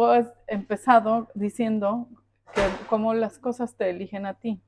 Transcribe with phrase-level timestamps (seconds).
[0.00, 2.08] tú has empezado diciendo
[2.54, 4.62] que cómo las cosas te eligen a ti.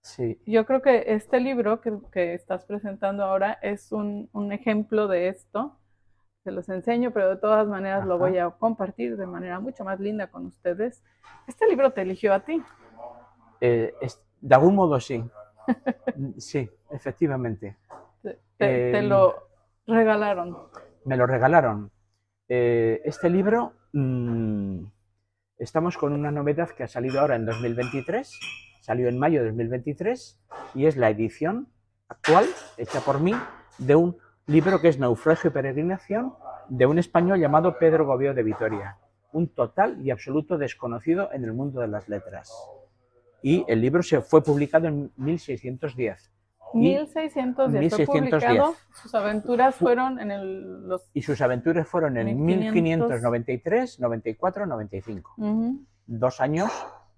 [0.00, 5.06] Sí, Yo creo que este libro que, que estás presentando ahora es un, un ejemplo
[5.08, 5.78] de esto.
[6.44, 8.24] Se los enseño, pero de todas maneras lo Ajá.
[8.24, 11.02] voy a compartir de manera mucho más linda con ustedes.
[11.46, 12.62] Este libro te eligió a ti.
[13.60, 15.24] eh, es- de algún modo sí.
[16.38, 17.76] Sí, efectivamente.
[18.22, 19.34] Te, te- te Em, lo
[19.86, 20.56] regalaron.
[21.04, 21.90] Me lo regalaron.
[22.48, 24.86] Eh, este libro, mm,
[25.58, 28.38] estamos con una novedad que ha salido ahora en 2023,
[28.80, 30.40] salió en mayo de 2023,
[30.74, 31.68] y es la edición
[32.08, 33.32] actual, hecha por mí,
[33.78, 34.16] de un
[34.46, 36.34] libro que es Naufragio y Peregrinación,
[36.68, 38.98] de un español llamado Pedro Gobeo de Vitoria,
[39.32, 42.52] un total y absoluto desconocido en el mundo de las letras.
[43.42, 46.33] Y el libro se fue publicado en 1610.
[46.74, 48.40] Y- 1610 fue 1610.
[48.42, 48.74] publicado.
[49.02, 51.10] Sus aventuras fueron en el, los...
[51.14, 53.08] Y sus aventuras fueron en 1500.
[53.08, 55.34] 1593, 94, 95.
[55.38, 55.80] Ujú.
[56.06, 56.70] dos años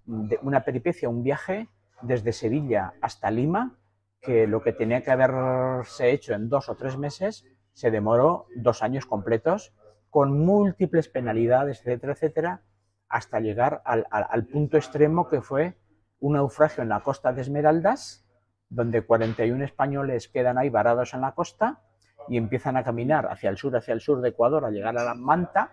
[0.05, 1.67] de una peripecia, un viaje
[2.01, 3.75] desde Sevilla hasta Lima,
[4.21, 8.81] que lo que tenía que haberse hecho en dos o tres meses se demoró dos
[8.83, 9.73] años completos,
[10.09, 12.61] con múltiples penalidades, etcétera, etcétera,
[13.09, 15.75] hasta llegar al, al- al punto extremo que fue
[16.19, 18.25] un naufragio en la costa de Esmeraldas,
[18.69, 21.81] donde 41 españoles quedan ahí varados en la costa
[22.27, 25.03] y empiezan a caminar hacia el sur, hacia el sur de Ecuador, a llegar a
[25.03, 25.71] la Manta,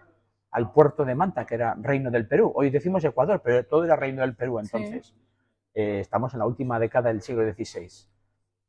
[0.50, 2.52] al puerto de Manta, que era reino del Perú.
[2.54, 5.14] Hoy decimos Ecuador, pero todo era reino del Perú entonces.
[5.74, 7.88] Eh, estamos en la última década del siglo XVI.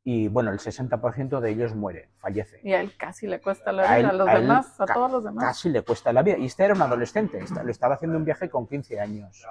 [0.02, 2.60] Y bueno, el 60% de ellos muere, fallece.
[2.64, 4.86] Y a él casi le cuesta la A vida, a, él- los a demás, a
[4.86, 5.44] todos los demás.
[5.44, 6.38] Casi le cuesta la vida.
[6.38, 9.44] Y este era un adolescente, lo estaba haciendo un viaje con 15 años.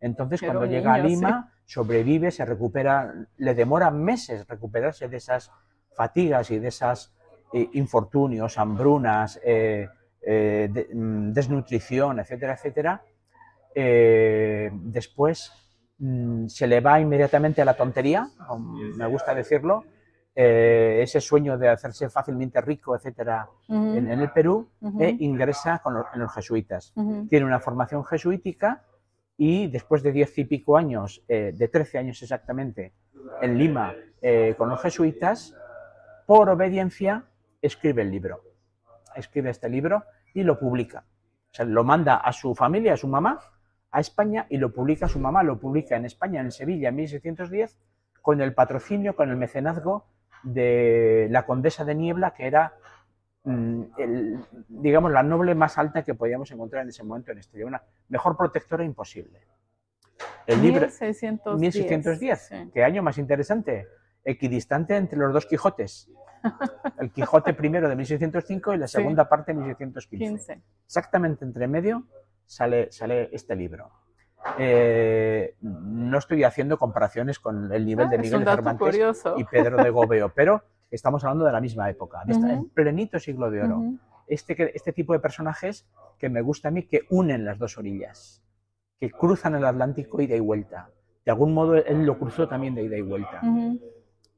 [0.00, 1.08] Entonces, cuando llega a sí.
[1.08, 5.50] Lima, sobrevive, se recupera, le demora meses recuperarse de esas
[5.94, 7.12] fatigas y de esas
[7.52, 9.88] eh, infortunios, hambrunas, eh,
[10.20, 13.02] eh, de- mm, desnutrición, etcétera, etcétera.
[14.72, 15.52] Después
[15.98, 18.28] mm, se le va inmediatamente a la tontería,
[18.96, 19.84] me gusta decirlo,
[20.34, 23.48] eh, ese sueño de hacerse fácilmente rico, etcétera,
[23.96, 24.68] en, en el Perú,
[25.02, 26.92] e ingresa con los- en los jesuitas.
[27.28, 28.84] Tiene una formación jesuítica
[29.38, 32.92] y después de diez y pico años, eh, de 13 años exactamente,
[33.40, 35.56] en Lima eh, con los jesuitas,
[36.26, 37.24] por obediencia
[37.62, 38.42] escribe el libro.
[39.14, 40.02] Escribe este libro
[40.34, 41.04] y lo publica.
[41.50, 43.38] O sea, lo manda a su familia, a su mamá,
[43.92, 47.78] a España y lo publica su mamá, lo publica en España, en Sevilla, en 1610,
[48.20, 50.04] con el patrocinio, con el mecenazgo
[50.42, 52.74] de la condesa de Niebla, que era,
[53.98, 54.38] el-
[54.68, 57.66] digamos, la noble más alta que podíamos encontrar en ese momento en Estrella.
[57.66, 59.40] Una mejor protectora imposible.
[60.46, 61.58] El libro, 1610.
[61.60, 62.38] 1610.
[62.48, 62.70] sí.
[62.72, 63.86] ¿Qué año más interesante?
[64.24, 66.10] Equidistante entre los dos Quijotes.
[67.00, 68.96] El Quijote primero de 1605 y la Sí.
[68.98, 70.54] segunda parte de 1615.
[70.54, 70.62] 15.
[70.86, 72.04] Exactamente entre medio
[72.46, 73.90] sale, sale este libro.
[74.58, 79.34] Eh, no estoy haciendo comparaciones con el nivel Ah, de Miguel dato Cervantes curioso.
[79.36, 83.18] y Pedro de Gobeo, pero estamos hablando de la misma época, de esta- en plenito
[83.18, 83.98] siglo de oro Ujú.
[84.26, 85.86] este, que- este tipo de personajes
[86.18, 88.42] que me gusta a mí, que unen las dos orillas,
[88.98, 90.90] que cruzan el Atlántico ida y vuelta.
[91.24, 93.40] De algún modo él lo cruzó también de ida y vuelta.
[93.42, 93.80] Ujú.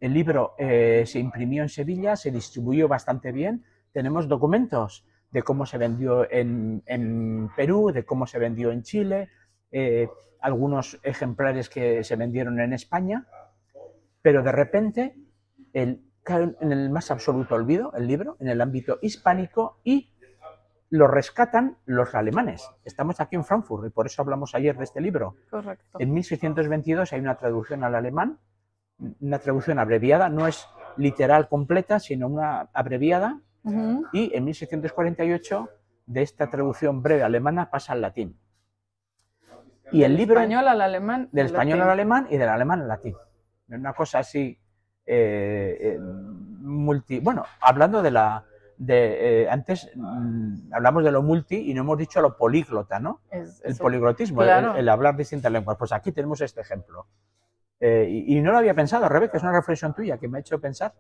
[0.01, 3.65] El libro eh, se imprimió en Sevilla, se distribuyó bastante bien.
[3.93, 9.29] Tenemos documentos de cómo se vendió en, en Perú, de cómo se vendió en Chile,
[9.71, 10.09] eh,
[10.41, 13.27] algunos ejemplares que se vendieron en España,
[14.23, 15.15] pero de repente
[15.73, 20.13] el, cae en el más absoluto olvido el libro, en el ámbito hispánico, y
[20.91, 22.69] lo rescatan los alemanes.
[22.85, 25.37] Estamos aquí en Frankfurt y por eso hablamos ayer de este libro.
[25.49, 25.99] Correcto.
[26.01, 28.39] En 1622 hay una traducción al alemán,
[29.21, 30.67] una traducción abreviada, no es
[30.97, 34.05] literal completa, sino una abreviada, Ujú.
[34.13, 35.69] y en 1648
[36.07, 38.37] de esta traducción breve alemana pasa al latín.
[39.93, 41.29] Y el Del libro español al alemán.
[41.33, 41.83] del español latín.
[41.83, 43.15] al alemán y del alemán al latín.
[43.69, 44.59] Una cosa así,
[45.13, 47.19] eh, eh, multi...
[47.21, 48.45] Bueno, hablando de la...
[48.79, 53.21] De, eh, antes mm, hablamos de lo multi y no hemos dicho lo políglota, ¿no?
[53.31, 54.77] Es- el es- poliglotismo, el- claro.
[54.77, 55.77] el, hablar distintas lenguas.
[55.77, 57.07] Pues aquí tenemos este ejemplo.
[57.81, 60.41] Eh, y, y no lo había pensado, Rebeca, es una reflexión tuya que me ha
[60.41, 60.95] hecho pensar.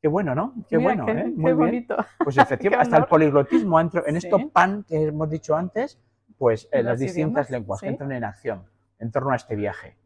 [0.00, 0.54] Qué bueno, ¿no?
[0.68, 1.24] Qué Mira, bueno, qué, ¿eh?
[1.24, 1.56] qué Muy bien.
[1.56, 1.96] bonito.
[2.24, 4.26] Pues efectivamente, hasta el poliglotismo entra en Sí.
[4.28, 5.98] esto pan que hemos dicho antes,
[6.38, 7.90] pues eh, las distintas idiomas, lenguas que sí.
[7.92, 8.62] entran en acción
[9.00, 9.96] en torno a este viaje.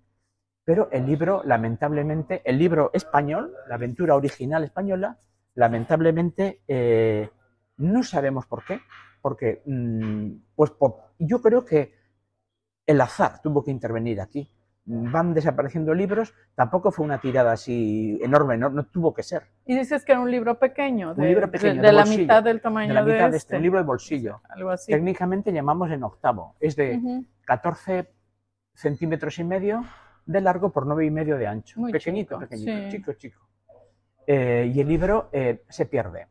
[0.65, 5.19] Pero el libro, lamentablemente, el libro español, la aventura original española,
[5.55, 7.29] lamentablemente eh,
[7.79, 8.81] no sabemos por qué,
[9.21, 11.95] porque mm, pues por- yo creo que
[12.87, 14.49] el azar tuvo que intervenir aquí,
[14.85, 19.45] van desapareciendo libros, tampoco fue una tirada así enorme, no, no tuvo que ser.
[19.65, 22.01] Y dices que era un libro pequeño, de, Un libro pequeño, de, de de la
[22.03, 23.57] bolsillo, mitad del tamaño De la mitad de este, este.
[23.57, 24.41] un libro de bolsillo.
[24.49, 24.91] Algo así.
[24.91, 27.25] Técnicamente llamamos en octavo, es de Ujú.
[27.45, 28.09] 14
[28.75, 29.85] centímetros y medio
[30.27, 31.81] de largo por 9 y medio de ancho.
[31.81, 32.89] Muy pequeñito, chico, pequeñito, sí.
[32.97, 33.49] chico, chico.
[34.27, 36.29] Eh, y el libro eh, se pierde.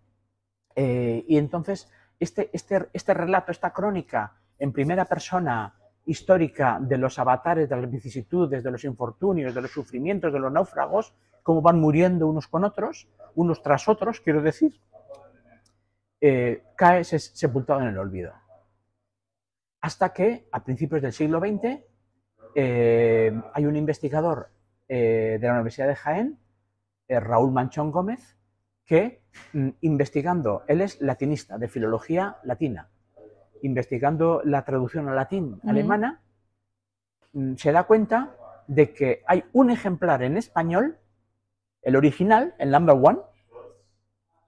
[0.76, 7.20] Eh, y entonces, este, este, este relato, esta crónica en primera persona histórica de los
[7.20, 11.80] avatares, de las vicisitudes, de los infortunios, de los sufrimientos, de los náufragos, cómo van
[11.80, 14.80] muriendo unos con otros, unos tras otros, quiero decir,
[16.76, 18.34] cae se- sepultado en el olvido.
[19.82, 21.82] Hasta que, a principios del siglo XX,
[22.56, 24.50] eh, hay un investigador
[24.88, 26.40] eh, de la Universidad de Jaén,
[27.08, 28.38] eh, Raúl Manchón Gómez,
[28.86, 32.90] que mm, investigando, él es latinista, de filología latina,
[33.62, 36.22] investigando la traducción al latín alemana,
[37.34, 38.36] mm, se da cuenta
[38.68, 40.98] de que hay un ejemplar en español,
[41.82, 43.20] el original, el number one,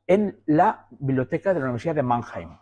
[0.08, 2.58] en la biblioteca de la Universidad de Mannheim.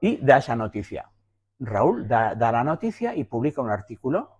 [0.00, 1.10] Y da esa noticia.
[1.58, 4.30] Raúl da, da la noticia y publica un artículo.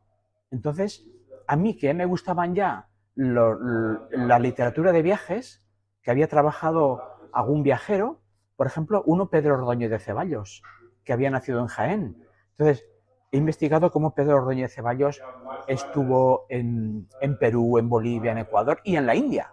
[0.51, 1.07] Entonces,
[1.47, 5.65] a mí que me gustaban ya lo- lo- la literatura de viajes,
[6.03, 7.03] que había trabajado
[7.33, 8.21] algún viajero,
[8.57, 10.63] por ejemplo, uno Pedro Ordóñez de Ceballos,
[11.05, 12.25] que había nacido en Jaén.
[12.53, 12.87] Entonces,
[13.33, 15.21] he investigado cómo Pedro Ordóñez de Ceballos
[15.67, 19.51] estuvo en, en Perú, en Bolivia, en Ecuador y en la India.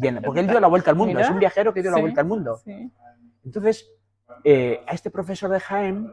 [0.00, 1.90] Y en- porque él dio la vuelta al mundo, Mira, es un viajero que dio
[1.90, 2.56] la vuelta al mundo.
[2.64, 2.92] Sí.
[3.44, 3.90] Entonces,
[4.44, 6.12] eh, a este profesor de Jaén,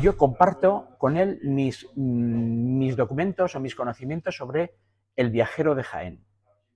[0.00, 4.74] yo comparto con él mis, mm, mis documentos o mis conocimientos sobre
[5.16, 6.24] el viajero de Jaén,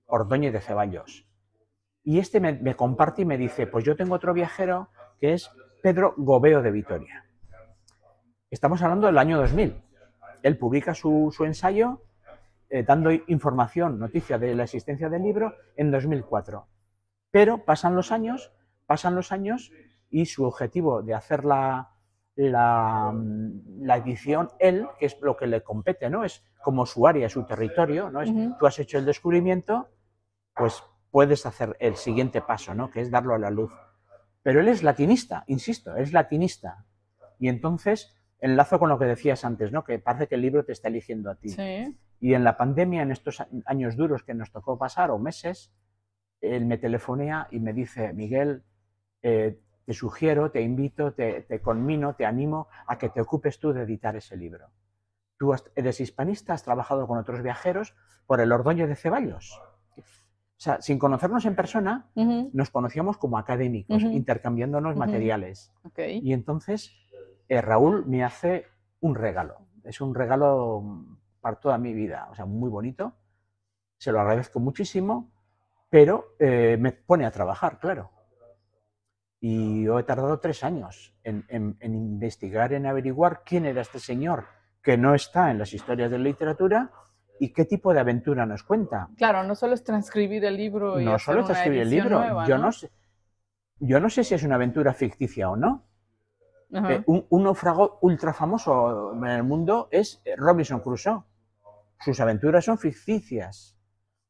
[0.07, 1.27] Ordóñez de Ceballos.
[2.03, 4.89] Y este me, comparte y me dice, pues yo tengo otro viajero
[5.19, 5.51] que es
[5.83, 7.25] Pedro Gobeo de Vitoria.
[8.49, 9.79] Estamos hablando del año 2000.
[10.41, 12.01] Él publica su, su ensayo
[12.69, 16.67] eh, dando información, noticia de la existencia del libro en 2004.
[17.29, 18.51] Pero pasan los años,
[18.87, 19.71] pasan los años
[20.09, 21.90] y su objetivo de hacer la,
[22.49, 23.13] la,
[23.79, 26.23] la edición, él, que es lo que le compete, ¿no?
[26.23, 28.21] Es como su área, su territorio, ¿no?
[28.21, 28.31] Es.
[28.59, 29.89] Tú has hecho el descubrimiento,
[30.55, 32.89] pues puedes hacer el siguiente paso, ¿no?
[32.89, 33.71] Que es darlo a la luz.
[34.43, 36.85] Pero él es latinista, insisto, es latinista.
[37.39, 39.83] Y entonces enlazo con lo que decías antes, ¿no?
[39.83, 41.49] Que parece que el libro te está eligiendo a ti.
[41.49, 41.97] Sí.
[42.19, 45.73] Y en la pandemia, en estos años duros que nos tocó pasar, o meses,
[46.39, 48.63] él me telefonea y me dice, Miguel,
[49.21, 53.73] eh, te sugiero, te invito, te, te conmino, te animo a que te ocupes tú
[53.73, 54.69] de editar ese libro.
[55.37, 57.95] Tú has- eres hispanista, has trabajado con otros viajeros
[58.27, 59.59] por el Ordoño de Ceballos.
[59.97, 60.03] O
[60.63, 62.51] sea, sin conocernos en persona, Ujú.
[62.53, 64.11] nos conocíamos como académicos, Ujú.
[64.13, 64.99] intercambiándonos Ujú.
[64.99, 65.73] materiales.
[65.83, 65.99] Ok.
[66.21, 66.95] Y entonces
[67.49, 68.67] eh, Raúl me hace
[68.99, 69.57] un regalo.
[69.83, 73.13] Es un regalo mm, para toda mi vida, o sea, muy bonito.
[73.97, 75.31] Se lo agradezco muchísimo,
[75.89, 78.11] pero eh, me pone a trabajar, claro.
[79.43, 83.97] Y yo he tardado tres años en, en- en investigar, en averiguar quién era este
[83.99, 84.45] señor
[84.83, 86.91] que no está en las historias de la literatura
[87.39, 89.09] y qué tipo de aventura nos cuenta.
[89.17, 92.47] Claro, no solo es transcribir el libro y No hacer solo escribir el libro, nueva,
[92.47, 92.65] yo ¿no?
[92.65, 92.91] no sé.
[93.79, 95.85] Yo no sé si es una aventura ficticia o no.
[96.73, 101.23] Eh, un, un náufrago ultra famoso en el mundo es eh, Robinson Crusoe.
[101.99, 103.75] Sus aventuras son ficticias.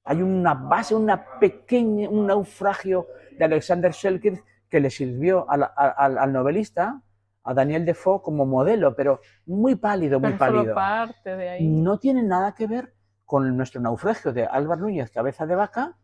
[0.06, 6.18] Hay una base, una pequeña, un naufragio de Alexander Selkirk que le sirvió al, al-
[6.18, 7.04] al novelista,
[7.44, 10.76] a Daniel Defoe, como modelo, pero muy pálido, muy Pero solo pálido.
[10.76, 11.68] parte de ahí.
[11.68, 12.94] No tiene nada que ver
[13.26, 15.98] con nuestro naufragio de Álvaro Núñez, cabeza de vaca,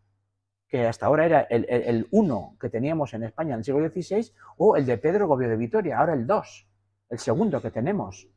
[0.68, 3.88] que hasta ahora era el, el- el uno que teníamos en España en el siglo
[3.90, 6.68] XVI, o el de Pedro Gobio de Vitoria, ahora el 2,
[7.12, 8.28] el segundo que tenemos,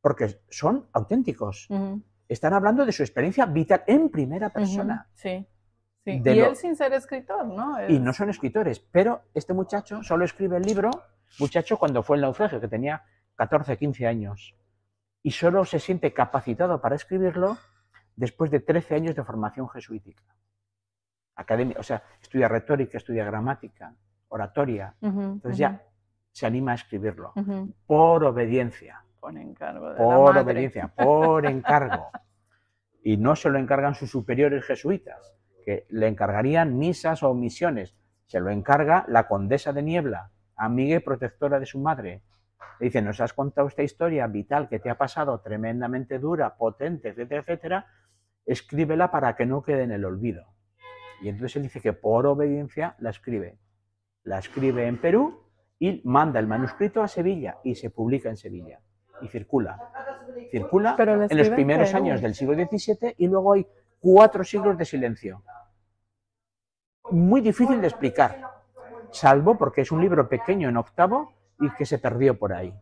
[0.00, 1.66] porque son auténticos.
[2.28, 5.08] Están hablando de su experiencia vital en primera persona.
[5.14, 5.44] Sí.
[6.14, 6.20] Sí.
[6.30, 7.76] Y lo- él sin ser escritor, ¿no?
[7.90, 10.90] Y no son escritores, pero este muchacho solo escribe el libro,
[11.38, 13.02] muchacho cuando fue el naufragio, que tenía
[13.36, 14.54] 14, 15 años,
[15.22, 17.56] y solo se siente capacitado para escribirlo
[18.16, 20.22] después de 13 años de formación jesuítica.
[21.36, 23.94] Academia, o sea, estudia retórica, estudia gramática,
[24.28, 25.82] oratoria, entonces ya
[26.32, 27.32] se anima a escribirlo
[27.86, 32.08] por obediencia, Por encargo de por obediencia, por encargo.
[33.02, 35.34] Y no se lo encargan sus superiores jesuitas,
[35.70, 37.94] que le encargarían misas o misiones.
[38.26, 42.22] Se lo encarga la condesa de Niebla, amiga y protectora de su madre.
[42.80, 47.10] Le dice, nos has contado esta historia vital que te ha pasado, tremendamente dura, potente,
[47.10, 47.86] etcétera, etcétera.
[48.44, 50.44] Escríbela para que no quede en el olvido.
[51.22, 53.60] Y entonces él dice que por obediencia la escribe.
[54.24, 55.44] La escribe en Perú
[55.78, 58.80] y manda el manuscrito a Sevilla y se publica en Sevilla.
[59.22, 59.78] y circula.
[60.50, 63.66] Circula Pero en los primeros años del siglo XVII y luego hay
[64.00, 65.44] cuatro siglos de silencio.
[67.08, 68.40] Muy difícil de explicar,
[69.10, 72.74] salvo porque es un libro pequeño en octavo y que se perdió por ahí.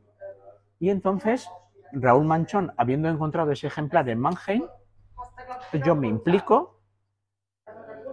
[0.80, 1.48] Y entonces
[1.92, 4.64] Raúl Manchón, habiendo encontrado ese ejemplar en Mannheim,
[5.84, 6.80] yo me implico,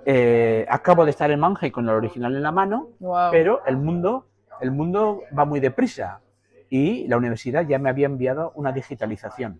[0.05, 3.31] eh, acabo de estar en Mannheim con el original en la mano, Wow.
[3.31, 4.27] pero el mundo,
[4.61, 6.21] el mundo va muy deprisa
[6.69, 9.59] y la universidad ya me había enviado una digitalización.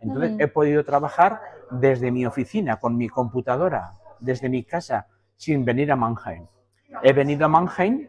[0.00, 5.90] Entonces he podido trabajar desde mi oficina, con mi computadora, desde mi casa, sin venir
[5.92, 6.46] a Mannheim.
[7.02, 8.08] He venido a Mannheim,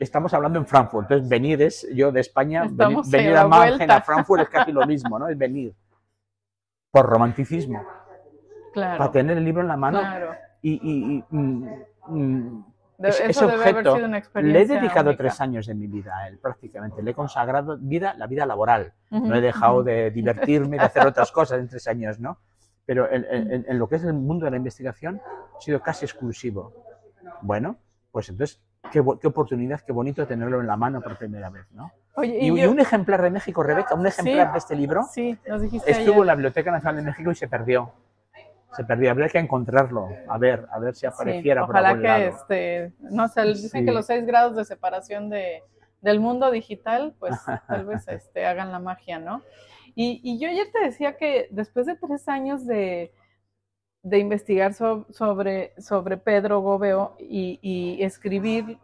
[0.00, 3.96] estamos hablando en Frankfurt, entonces venir es, yo de España, venir en a Mannheim, vuelta.
[3.96, 5.28] a Frankfurt es casi lo mismo, ¿no?
[5.28, 5.74] Es venir.
[6.90, 7.82] Por romanticismo,
[8.72, 8.98] Claro.
[8.98, 10.30] para tener el libro en la mano claro.
[10.62, 11.68] y, y- y, mm,
[12.08, 12.64] mm,
[12.98, 13.96] De- eso ese objeto
[14.40, 15.22] le he dedicado única.
[15.24, 17.02] tres años de mi vida a él, prácticamente.
[17.02, 18.92] Le he consagrado vida, la vida laboral.
[19.10, 22.38] No he dejado de divertirme, de hacer otras cosas en tres años, ¿no?
[22.88, 25.20] Pero en, en- en lo que es el mundo de la investigación,
[25.58, 26.72] he sido casi exclusivo.
[27.42, 27.76] Bueno,
[28.10, 31.92] pues entonces, qué, qué oportunidad, qué bonito tenerlo en la mano por primera vez, ¿no?
[32.14, 34.52] Oye, Y, y, y yo- un ejemplar de México, Rebeca, un ejemplar Sí.
[34.52, 36.20] de este libro, Sí, nos dijiste estuvo ayer.
[36.22, 37.92] en la Biblioteca Nacional de México y se perdió.
[38.72, 42.02] Se perdió, habría que encontrarlo, a ver, a ver si Sí, apareciera por ojalá algún
[42.02, 42.22] que, lado.
[42.24, 43.84] este, no sé, dicen Sí.
[43.84, 45.62] que los seis grados de separación de,
[46.00, 47.32] del mundo digital, pues
[47.68, 49.42] tal vez este, hagan la magia, ¿no?
[50.00, 53.12] Y, y yo ayer te decía que después de tres años de,
[54.04, 58.78] de investigar so- sobre, sobre Pedro Gobeo y, y escribir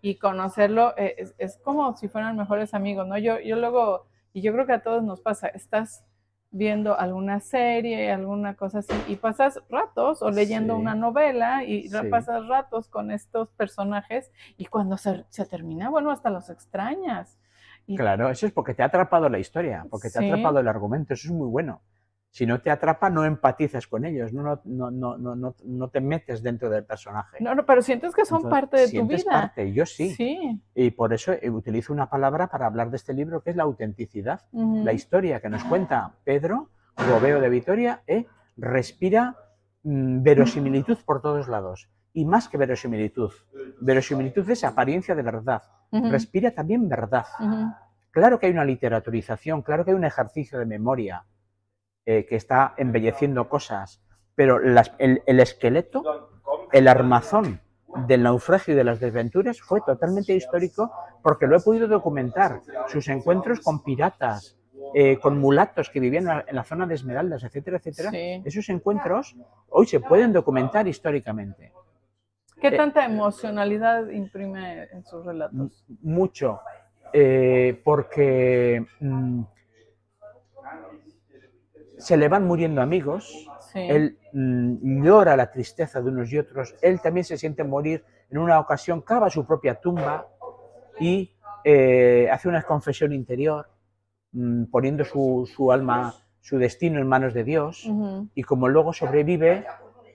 [0.00, 3.18] y conocerlo, eh, es, es como si fueran mejores amigos, ¿no?
[3.18, 6.02] Yo, yo luego, y yo creo que a todos nos pasa, estás
[6.50, 10.80] viendo alguna serie, alguna cosa así, y pasas ratos o leyendo Sí.
[10.80, 11.96] una novela y Sí.
[12.10, 17.38] pasas ratos con estos personajes y cuando se, se termina, bueno, hasta los extrañas.
[17.86, 20.24] Y, Claro, eso es porque te ha atrapado la historia, porque te Sí.
[20.24, 21.82] ha atrapado el argumento, eso es muy bueno.
[22.30, 26.42] Si no te atrapa, no empatizas con ellos, no, no, no, no, no, te metes
[26.42, 27.36] dentro del personaje.
[27.40, 29.30] No, no, pero sientes que son Entonces, parte de tu sientes vida.
[29.32, 30.10] parte, yo sí.
[30.10, 30.60] Sí.
[30.74, 33.62] Y por eso eh, utilizo una palabra para hablar de este libro que es la
[33.62, 34.40] autenticidad.
[34.52, 36.70] La historia que nos cuenta Pedro
[37.08, 38.26] Gobeo de Vitoria eh,
[38.56, 39.36] respira
[39.84, 41.88] mm, verosimilitud por todos lados.
[42.14, 43.30] Y más que verosimilitud.
[43.80, 45.62] Verosimilitud es apariencia de verdad.
[46.10, 47.26] Respira también verdad.
[48.10, 51.24] Claro que hay una literaturización, claro que hay un ejercicio de memoria
[52.06, 54.00] eh, que está embelleciendo cosas,
[54.34, 56.30] pero las- el, el esqueleto,
[56.72, 57.60] el armazón
[58.06, 60.92] del naufragio y de las desventuras fue totalmente histórico
[61.22, 62.60] porque lo he podido documentar.
[62.88, 64.56] Sus encuentros con piratas,
[64.94, 68.10] eh, con mulatos que vivían en la- en la zona de Esmeraldas, etcétera, etcétera.
[68.10, 68.42] Sí.
[68.44, 69.34] Esos encuentros
[69.70, 71.72] hoy se pueden documentar históricamente.
[72.64, 75.84] ¿Qué Eh, tanta emocionalidad imprime en sus relatos?
[76.00, 76.60] mucho,
[77.12, 79.42] eh, porque mm,
[81.98, 83.80] se le van muriendo amigos, Sí.
[83.80, 88.38] él mm, llora la tristeza de unos y otros, él también se siente morir, en
[88.38, 90.26] una ocasión cava su propia tumba
[90.98, 91.30] y
[91.64, 93.68] eh, hace una confesión interior,
[94.32, 97.86] mm, poniendo su, su alma, su destino en manos de Dios,
[98.34, 99.66] y como luego sobrevive,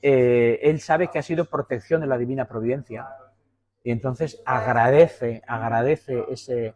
[0.02, 3.08] eh, él sabe que ha sido protección de la divina providencia.
[3.84, 6.76] Y entonces agradece, agradece ese,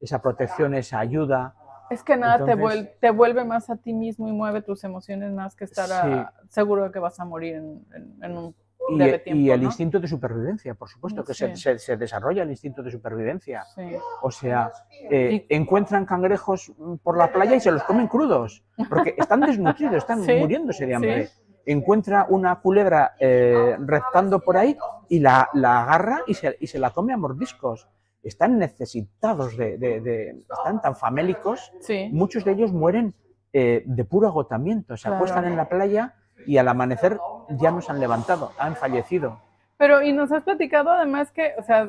[0.00, 1.54] esa protección, esa ayuda.
[1.90, 4.84] Es que nada te, Entonces- vuel- te vuelve más a ti mismo y mueve tus
[4.84, 8.54] emociones más que estar a- seguro de que vas a morir en, en- en un
[8.90, 9.52] Y, breve y tiempo.
[9.54, 9.66] el ¿no?
[9.66, 11.62] instinto de supervivencia, por supuesto, que se, Sí.
[11.62, 13.64] se- se desarrolla el instinto de supervivencia.
[13.74, 13.82] Sí.
[14.22, 14.70] O sea,
[15.10, 19.96] eh, encuentran cangrejos mm, por la playa y se los comen crudos, porque están desnutridos,
[19.96, 21.28] están Sí, muriéndose de hambre.
[21.66, 24.76] Encuentra una culebra eh, reptando por ahí
[25.08, 27.88] y la, la agarra y se, y se la come a mordiscos.
[28.22, 32.08] Están necesitados de, de- de- están tan famélicos, Sí.
[32.12, 33.14] muchos de ellos mueren
[33.52, 35.16] eh, de puro agotamiento, se Claro.
[35.16, 36.14] acuestan en la playa
[36.46, 37.18] y al amanecer
[37.50, 39.40] ya no se han levantado, han fallecido.
[39.76, 41.88] Pero, y nos has platicado además que, o sea,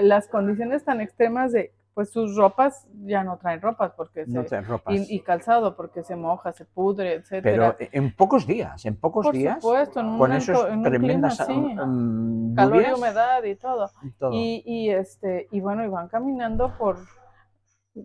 [0.00, 4.42] las condiciones tan extremas de, pues sus ropas ya no traen ropas porque se, No
[4.42, 4.94] traen ropas.
[4.94, 7.76] y, y calzado porque se moja, se pudre, etcétera.
[7.76, 10.82] Pero en pocos días, en pocos Por días, supuesto, en un, con esos en un
[10.82, 13.90] tremendas clima así, mm, calor y humedad y todo.
[14.18, 14.30] todo.
[14.32, 16.96] Y, y este, y bueno, y van caminando por,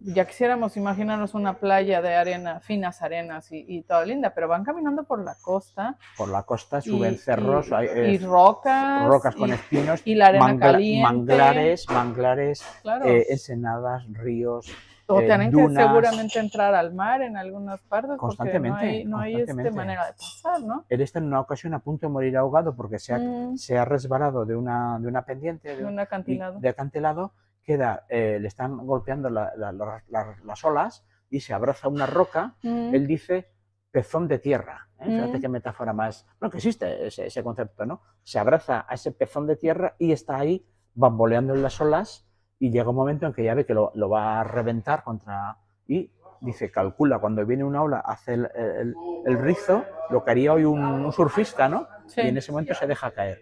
[0.04, 4.64] ya quisiéramos imaginarnos una playa de arena, finas arenas y, y toda linda, pero van
[4.64, 9.06] caminando por la costa por la costa y, suben cerros, y- hay, eh, y rocas,
[9.08, 11.04] rocas con y- espinos, y la arena mangla- caliente.
[11.04, 14.72] manglares, manglares, claro, eh, ensenadas, ríos,
[15.08, 15.86] o eh, tienen que dunas.
[15.86, 19.78] seguramente entrar al mar en algunas partes porque no Constantemente, hay, no hay este constantemente.
[19.78, 20.84] manera de pasar, ¿no?
[20.90, 23.78] Él está en una ocasión a punto de morir ahogado porque se ha, Mm, se
[23.78, 26.58] ha resbalado de una, de una pendiente de, de un acantilado.
[26.58, 27.32] y- de acantilado,
[27.66, 31.90] queda, eh, le están golpeando la- la- la- la- las olas, y se abraza a
[31.90, 33.50] una roca, Mm, él dice
[33.92, 34.88] pezón de tierra.
[35.00, 35.06] ¿eh?
[35.06, 35.42] Fíjate Mm.
[35.42, 36.26] qué metáfora más.
[36.40, 38.02] Bueno, que existe ese, ese concepto, ¿no?
[38.24, 42.28] Se abraza a ese pezón de tierra y está ahí bamboleando en las olas
[42.60, 45.58] y llega un momento en que ya ve que lo, lo va a reventar contra.
[45.88, 48.96] Y dice, calcula, cuando viene una ola, hace el, el-
[49.26, 51.88] el rizo, lo que haría hoy un, un surfista, ¿no?
[52.06, 52.22] sí.
[52.22, 53.42] Y en ese momento se deja caer.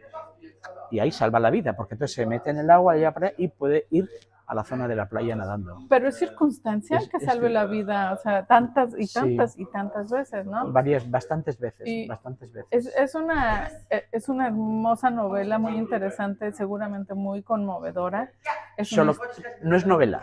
[0.93, 2.95] Y ahí salva la vida, porque entonces se mete en el agua
[3.35, 4.07] y puede ir
[4.45, 5.79] a la zona de la playa nadando.
[5.89, 9.13] Pero es circunstancial Es- que es- salve la vida, o sea, tantas y Sí.
[9.13, 10.71] tantas y tantas veces, ¿no?
[10.71, 12.67] Varias, bastantes veces, Y bastantes veces.
[12.71, 18.31] Es, es una, e- es una hermosa novela, muy interesante, seguramente muy conmovedora.
[18.75, 19.27] Es una Solo,
[19.61, 20.21] no es novela,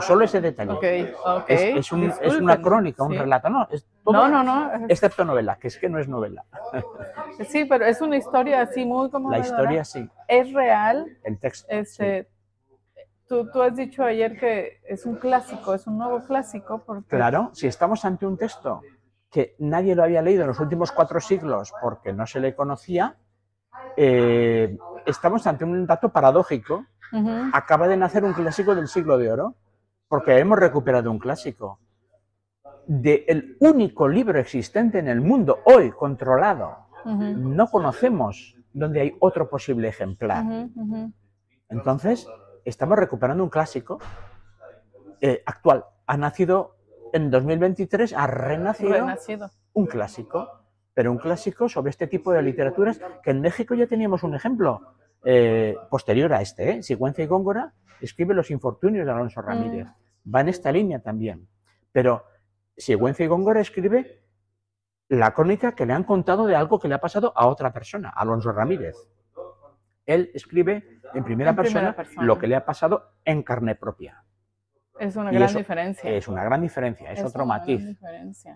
[0.00, 0.70] solo ese detalle.
[0.72, 0.84] Ok,
[1.26, 1.44] ok.
[1.48, 3.18] Es, es un- es una crónica, un Sí.
[3.18, 4.72] relato, no, es todo No, no, no.
[4.74, 6.44] es- excepto novela, que es que no es novela.
[7.48, 9.46] Sí, pero es una historia así muy La conmovedora.
[9.46, 11.06] historia sí, es real.
[11.24, 11.66] el texto.
[11.70, 12.28] Este,
[13.28, 17.16] tú, tú has dicho ayer que es un clásico, es un nuevo clásico, porque.
[17.16, 18.80] Claro, si estamos ante un texto
[19.30, 23.16] que nadie lo había leído en los últimos cuatro siglos porque no se le conocía,
[23.96, 26.86] eh, estamos ante un dato paradójico.
[27.54, 29.54] Acaba de nacer un clásico del siglo de oro,
[30.08, 31.80] porque hemos recuperado un clásico.
[32.86, 39.88] Del único libro existente en el mundo hoy controlado no conocemos dónde hay otro posible
[39.88, 40.68] ejemplar.
[41.68, 42.26] Entonces,
[42.64, 43.98] estamos recuperando un clásico
[45.20, 45.84] eh, actual.
[46.06, 46.76] Ha nacido
[47.12, 49.50] en 2023, ha renacido renacido.
[49.72, 50.48] un clásico,
[50.94, 54.80] pero un clásico sobre este tipo de literaturas que en México ya teníamos un ejemplo
[55.24, 56.70] eh, posterior a este.
[56.70, 56.82] ¿eh?
[56.82, 59.88] Sigüenza y Góngora escribe Los infortunios de Alonso Ramírez.
[60.32, 61.48] Va en esta línea también.
[61.92, 62.24] Pero
[62.76, 64.22] Sigüenza y Góngora escribe
[65.08, 68.10] la crónica que le han contado de algo que le ha pasado a otra persona,
[68.10, 68.96] Alonso Ramírez.
[70.08, 74.24] Él escribe en primera, En primera persona, lo que le ha pasado en carne propia.
[74.98, 76.10] Es una Y gran diferencia.
[76.10, 77.82] Es una gran diferencia, es, otro matiz.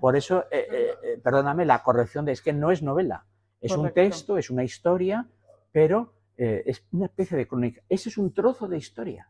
[0.01, 3.27] Por eso, eh, eh, eh, perdóname, la corrección de es que no es novela,
[3.61, 5.29] es un texto, es una historia,
[5.73, 7.83] pero eh, es una especie de crónica.
[7.87, 9.29] Ese es un trozo de historia.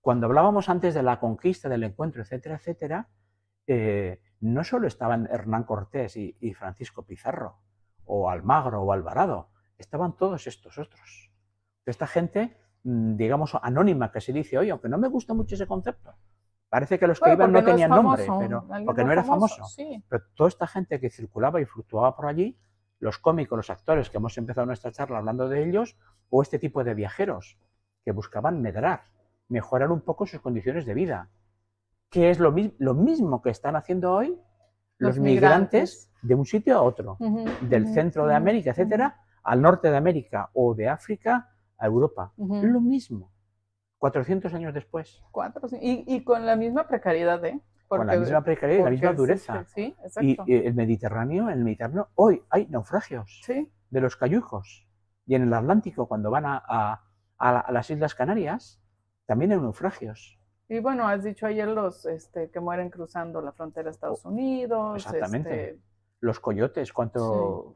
[0.00, 3.08] Cuando hablábamos antes de la conquista, del encuentro, etcétera, etcétera,
[4.40, 7.60] no solo estaban Hernán Cortés y, y Francisco Pizarro,
[8.06, 11.30] o Almagro o Alvarado, estaban todos estos otros.
[11.86, 15.66] Esta gente, mm, digamos, anónima que se dice hoy, aunque no me gusta mucho ese
[15.66, 16.14] concepto.
[16.68, 19.64] Parece que los que Bueno, iban no tenían nombre, pero porque no era famoso.
[19.64, 20.04] Sí.
[20.08, 22.58] Pero toda esta gente que circulaba y fluctuaba por allí,
[23.00, 25.96] los cómicos, los actores que hemos empezado nuestra charla hablando de ellos,
[26.28, 27.58] o este tipo de viajeros
[28.04, 29.04] que buscaban medrar,
[29.48, 31.30] mejorar un poco sus condiciones de vida.
[32.10, 34.38] Que es lo, lo mismo que están haciendo hoy
[34.98, 36.10] los, Los migrantes, migrantes.
[36.22, 37.16] de un sitio a otro,
[37.60, 42.32] del centro de América, etcétera, al norte de América o de África a Europa.
[42.36, 43.32] lo mismo.
[43.98, 45.76] 400 años después, Cuatro, sí.
[45.80, 47.60] y, y con la misma precariedad, ¿eh?
[47.88, 49.60] con la misma precariedad y la misma dureza.
[49.60, 53.40] existe, Sí, Y el Mediterráneo, en el Mediterráneo, hoy hay naufragios.
[53.44, 53.70] sí.
[53.90, 54.86] de los cayujos.
[55.26, 57.02] Y en el Atlántico, cuando van a, a-
[57.38, 58.82] a la- a las Islas Canarias,
[59.24, 60.38] también hay naufragios.
[60.68, 64.78] Y bueno, has dicho ayer los este, que mueren cruzando la frontera de Estados Unidos.
[64.92, 65.70] Oh, Exactamente.
[65.70, 65.80] este,
[66.20, 67.74] Los coyotes, cuánto,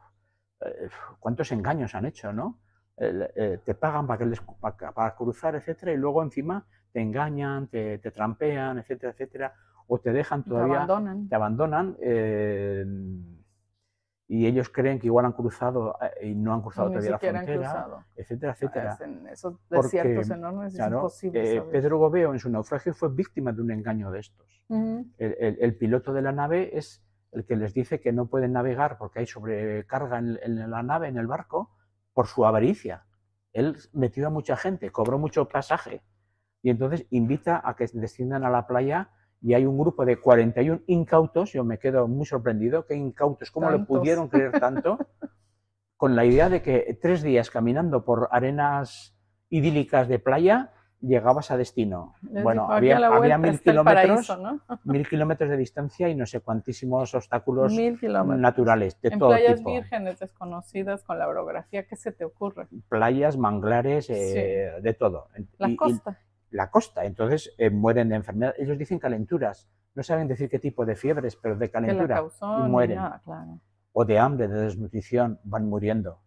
[1.21, 2.59] cuántos engaños han hecho, ¿no?
[2.97, 7.69] Eh, te pagan para, que les, para, para cruzar, etcétera, y luego encima te engañan,
[7.69, 9.55] te, te trampean, etcétera, etcétera,
[9.89, 11.29] o te dejan te todavía, abandonan.
[11.29, 12.85] te abandonan, eh,
[14.29, 17.19] y ellos creen que igual han cruzado eh, y no han cruzado Ni todavía la
[17.19, 18.93] frontera, etcétera, etcétera.
[18.95, 21.73] Es en esos Porque, desiertos enormes Claro, es imposible eh, saber.
[21.73, 24.63] Pedro Gobeo en su naufragio fue víctima de un engaño de estos.
[24.69, 28.27] Ujú, El, el- el piloto de la nave es el que les dice que no
[28.27, 31.71] pueden navegar porque hay sobrecarga en, en la nave, en el barco,
[32.13, 33.05] por su avaricia.
[33.53, 36.03] Él metió a mucha gente, cobró mucho pasaje
[36.63, 40.83] y entonces invita a que desciendan a la playa y hay un grupo de 41
[40.87, 43.99] incautos, yo me quedo muy sorprendido, que incautos, ¿cómo le Tantos.
[43.99, 44.99] pudieron creer tanto?
[45.97, 49.17] Con la idea de que tres días caminando por arenas
[49.49, 52.15] idílicas de playa llegabas a destino.
[52.31, 53.85] les bueno, dijo, "Aquí a había, mil kilómetros,
[54.27, 54.61] paraíso, ¿no?
[54.85, 57.73] mil kilómetros de distancia y no sé cuantísimos obstáculos
[58.41, 59.71] naturales de en todo playas tipo.
[59.73, 62.69] vírgenes desconocidas con la orografía, ¿qué se te ocurre?
[62.89, 65.29] Playas, manglares, eh, de todo.
[65.59, 66.19] La Y- y costa.
[66.51, 67.05] la costa.
[67.05, 68.55] Entonces eh, mueren de enfermedad.
[68.59, 69.69] Ellos dicen calenturas.
[69.95, 72.15] No saben decir qué tipo de fiebres, pero de que calentura.
[72.17, 72.97] causó, y mueren.
[72.97, 73.59] nada, claro.
[73.93, 76.19] O de hambre, de desnutrición, van muriendo.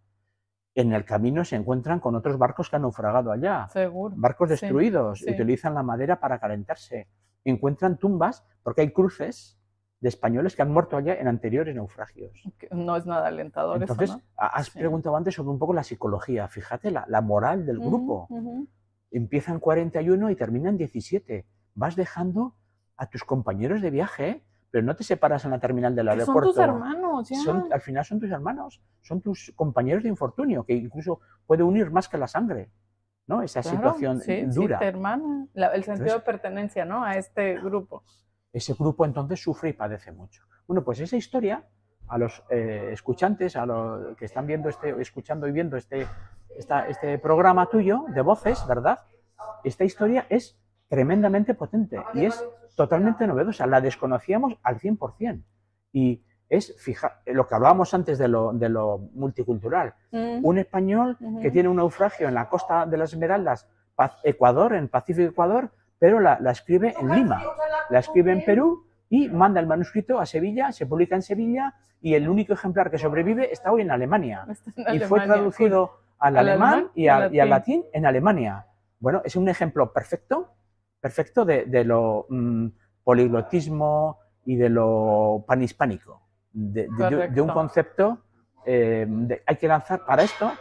[0.75, 3.67] En el camino se encuentran con otros barcos que han naufragado allá.
[3.69, 4.13] Seguro.
[4.17, 5.31] barcos Sí, destruidos, sí.
[5.31, 7.07] utilizan la madera para calentarse,
[7.45, 9.57] encuentran tumbas porque hay cruces
[10.01, 12.43] de españoles que han muerto allá en anteriores naufragios.
[12.71, 14.23] No es nada alentador Entonces, eso, ¿no?
[14.37, 14.77] ha- has Sí.
[14.77, 18.27] preguntado antes sobre un poco la psicología, fíjate la, la moral del grupo.
[18.29, 18.67] ujú.
[19.11, 21.45] Empiezan 41 y terminan 17.
[21.73, 22.55] Vas dejando
[22.97, 24.43] a tus compañeros de viaje,
[24.75, 26.49] pero no te separas en la terminal del Que son aeropuerto.
[26.49, 27.37] tus hermanos, ya.
[27.39, 31.91] Son- al final son tus hermanos, son tus compañeros de infortunio, que incluso puede unir
[31.91, 32.69] más que la sangre,
[33.25, 33.41] ¿no?
[33.41, 34.77] Esa Claro, situación sí, sí, dura.
[34.79, 35.47] te hermana.
[35.53, 37.05] La- el sentido Entonces- de pertenencia, ¿no?
[37.05, 38.03] A este grupo.
[38.51, 40.43] ese grupo entonces sufre y padece mucho.
[40.67, 41.63] Bueno, pues esa historia
[42.09, 46.05] a los eh, escuchantes, a los que están viendo este, escuchando y viendo este,
[46.57, 48.99] esta- este programa tuyo de voces, ¿verdad?
[49.63, 50.59] Esta historia es
[50.89, 52.43] tremendamente potente y es
[52.75, 53.65] totalmente novedosa.
[53.65, 55.41] La desconocíamos al 100%.
[55.93, 59.93] Y es, fija, lo que hablábamos antes de lo, de lo multicultural.
[60.11, 63.67] Mm, Un español que tiene un naufragio en la costa de las Esmeraldas,
[64.23, 67.41] Ecuador, en Pacífico Ecuador, pero la, la escribe en Lima,
[67.89, 72.13] la escribe en Perú y manda el manuscrito a Sevilla, se publica en Sevilla y
[72.15, 74.45] el único ejemplar que sobrevive está hoy en Alemania
[74.93, 78.67] y fue traducido al Al alemán alemán y al y al latín en Alemania.
[78.99, 80.49] Bueno, es un ejemplo perfecto,
[81.09, 82.67] perfecto de, de lo mm,
[83.03, 86.19] poliglotismo y de lo panhispánico,
[86.51, 86.87] de, de-
[87.17, 88.17] de- de un concepto
[88.65, 89.07] eh,
[89.45, 90.51] hay que lanzar para esto.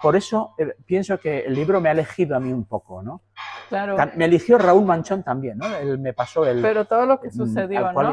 [0.00, 3.20] Por eso eh, pienso que el libro me ha elegido a mí un poco, ¿no?
[3.68, 5.66] Claro, Me eligió Raúl Manchón también, ¿no?
[5.76, 8.06] Él me pasó el, pero todo lo que mm, sucedió, al cual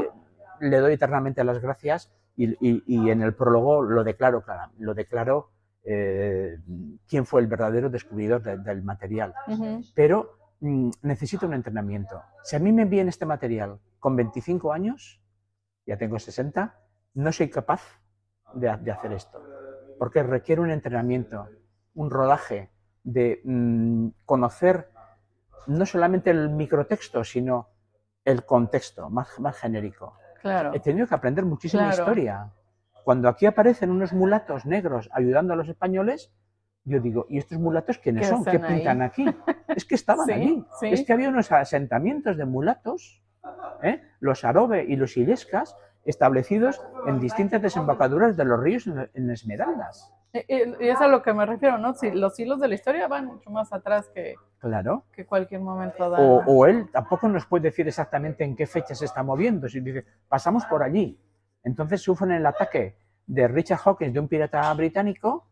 [0.59, 0.67] ¿no?
[0.69, 4.93] le doy eternamente las gracias y, y- y en el prólogo lo declaro, clara- lo
[4.93, 5.51] declaro
[5.85, 6.57] eh,
[7.07, 9.33] quién fue el verdadero descubridor de- del material.
[9.95, 12.21] Pero mm, necesito un entrenamiento.
[12.43, 15.21] Si a mí me envían este material con 25 años,
[15.85, 16.75] ya tengo 60,
[17.15, 17.81] no soy capaz
[18.53, 19.41] de, ha- de hacer esto,
[19.99, 21.47] porque requiere un entrenamiento,
[21.95, 22.69] un rodaje
[23.03, 24.89] de mm, conocer
[25.67, 27.69] no solamente el microtexto, sino
[28.23, 30.17] el contexto más, más genérico.
[30.41, 30.71] Claro.
[30.73, 32.03] He tenido que aprender muchísima Claro.
[32.03, 32.51] historia.
[33.03, 36.31] Cuando aquí aparecen unos mulatos negros ayudando a los españoles,
[36.89, 38.43] yo digo, ¿y estos mulatos quiénes ¿Qué son?
[38.45, 38.75] ¿Qué ahí?
[38.75, 39.25] pintan aquí?
[39.67, 40.65] Es que estaban Sí, allí.
[40.79, 40.87] sí.
[40.87, 43.21] Es que había unos asentamientos de mulatos,
[43.83, 44.01] ¿eh?
[44.19, 50.13] los Arobe y los Illescas, establecidos en distintas desembocaduras de los ríos en, Esmeraldas.
[50.31, 51.93] Y, y- y es a lo que me refiero, ¿no?
[51.93, 55.03] Si los hilos de la historia van mucho más atrás que, Claro.
[55.11, 56.23] que cualquier momento dado.
[56.25, 59.67] O, o él tampoco nos puede decir exactamente en qué fecha se está moviendo.
[59.67, 61.19] Si dice, pasamos por allí.
[61.63, 62.95] Entonces sufren el ataque
[63.25, 65.49] de Richard Hawkins, de un pirata británico,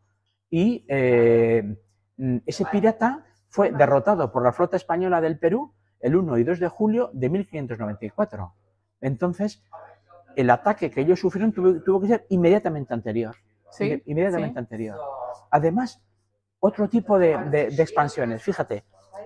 [0.50, 1.78] y eh,
[2.18, 6.60] mm, ese pirata fue derrotado por la flota española del Perú el 1 y 2
[6.60, 8.54] de julio de 1594.
[9.02, 9.64] Entonces,
[10.36, 13.36] el ataque que ellos sufrieron tuvo, tuvo que ser inmediatamente anterior.
[13.72, 14.60] sí, Inme- inmediatamente sí.
[14.60, 14.98] anterior.
[15.50, 16.02] Además,
[16.60, 18.42] otro tipo de, de- de expansiones.
[18.44, 18.84] Fíjate,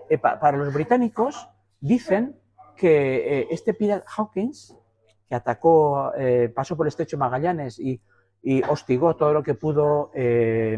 [0.09, 2.39] eh, pa- para los británicos dicen
[2.75, 4.75] que eh, este pirata Hawkins,
[5.27, 8.01] que atacó, eh, pasó por el estrecho Magallanes y,
[8.41, 10.77] y hostigó todo lo que pudo eh,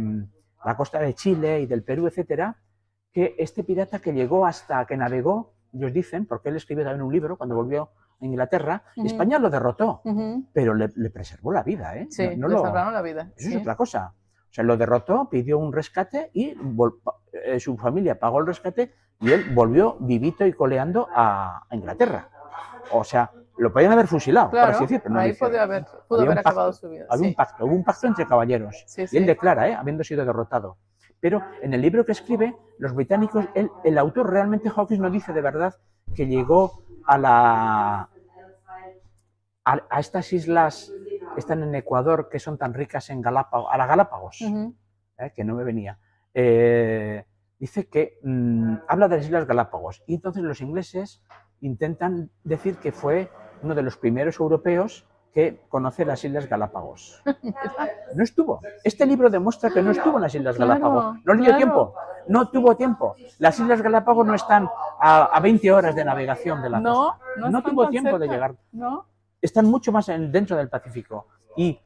[0.65, 2.57] la costa de Chile y del Perú, etcétera,
[3.11, 7.11] que este pirata que llegó hasta que navegó, ellos dicen, porque él escribió también un
[7.13, 7.89] libro cuando volvió
[8.21, 9.07] a Inglaterra, Ujú.
[9.07, 10.01] España lo derrotó,
[10.53, 12.07] pero le, le preservó la vida, ¿eh?
[12.09, 13.31] Sí, No- no le lo- salvaron la vida.
[13.35, 13.55] eso sí.
[13.55, 14.13] es otra cosa.
[14.49, 16.99] O sea, lo derrotó, pidió un rescate y vol-
[17.45, 22.29] eh, su familia pagó el rescate y él volvió vivito y coleando a, a Inglaterra.
[22.91, 25.49] O sea, lo podían haber fusilado, por así decir, pero no ahí hicieron.
[25.51, 27.05] podía haber, pudo haber pacto, acabado su vida.
[27.09, 27.29] Había sí.
[27.29, 28.83] un pacto, hubo un pacto entre caballeros.
[28.87, 29.75] Sí, Y él declara, ¿eh?
[29.75, 30.77] habiendo sido derrotado.
[31.19, 35.31] Pero en el libro que escribe, los británicos, él- el autor realmente Hawkins no dice
[35.33, 35.75] de verdad
[36.15, 38.09] que llegó a la
[39.63, 40.91] a, a estas islas
[41.35, 44.41] que están en Ecuador, que son tan ricas en Galápagos, a las Galápagos.
[44.41, 45.31] ¿eh?
[45.35, 45.99] que no me venía.
[46.33, 47.23] Eh,
[47.59, 50.01] dice que mm, habla de las Islas Galápagos.
[50.07, 51.21] Y entonces los ingleses
[51.59, 53.29] intentan decir que fue
[53.63, 57.21] uno de los primeros europeos que conoce las Islas Galápagos.
[58.15, 58.59] No estuvo.
[58.83, 61.15] Este libro demuestra que no estuvo en las Islas Galápagos.
[61.23, 61.57] No le dio claro.
[61.57, 61.95] tiempo.
[62.27, 63.15] No tuvo tiempo.
[63.39, 64.67] Las Islas Galápagos no están
[64.99, 67.25] a, a 20 horas de navegación de la No, costa.
[67.37, 68.55] no, No tuvo tiempo de llegar.
[68.73, 69.05] No,
[69.41, 71.27] Están mucho más en- dentro del Pacífico.
[71.55, 71.79] Y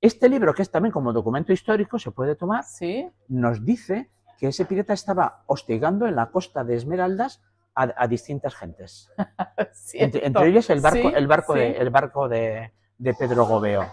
[0.00, 4.48] este libro, que es también como documento histórico, se puede tomar sí, nos dice que
[4.48, 7.42] ese pirata estaba hostigando en la costa de Esmeraldas
[7.74, 9.10] a, a distintas gentes.
[9.94, 11.76] Entre, entre ellas el barco, Sí, el barco, de, sí.
[11.78, 13.84] el barco de, de Pedro Gobeo.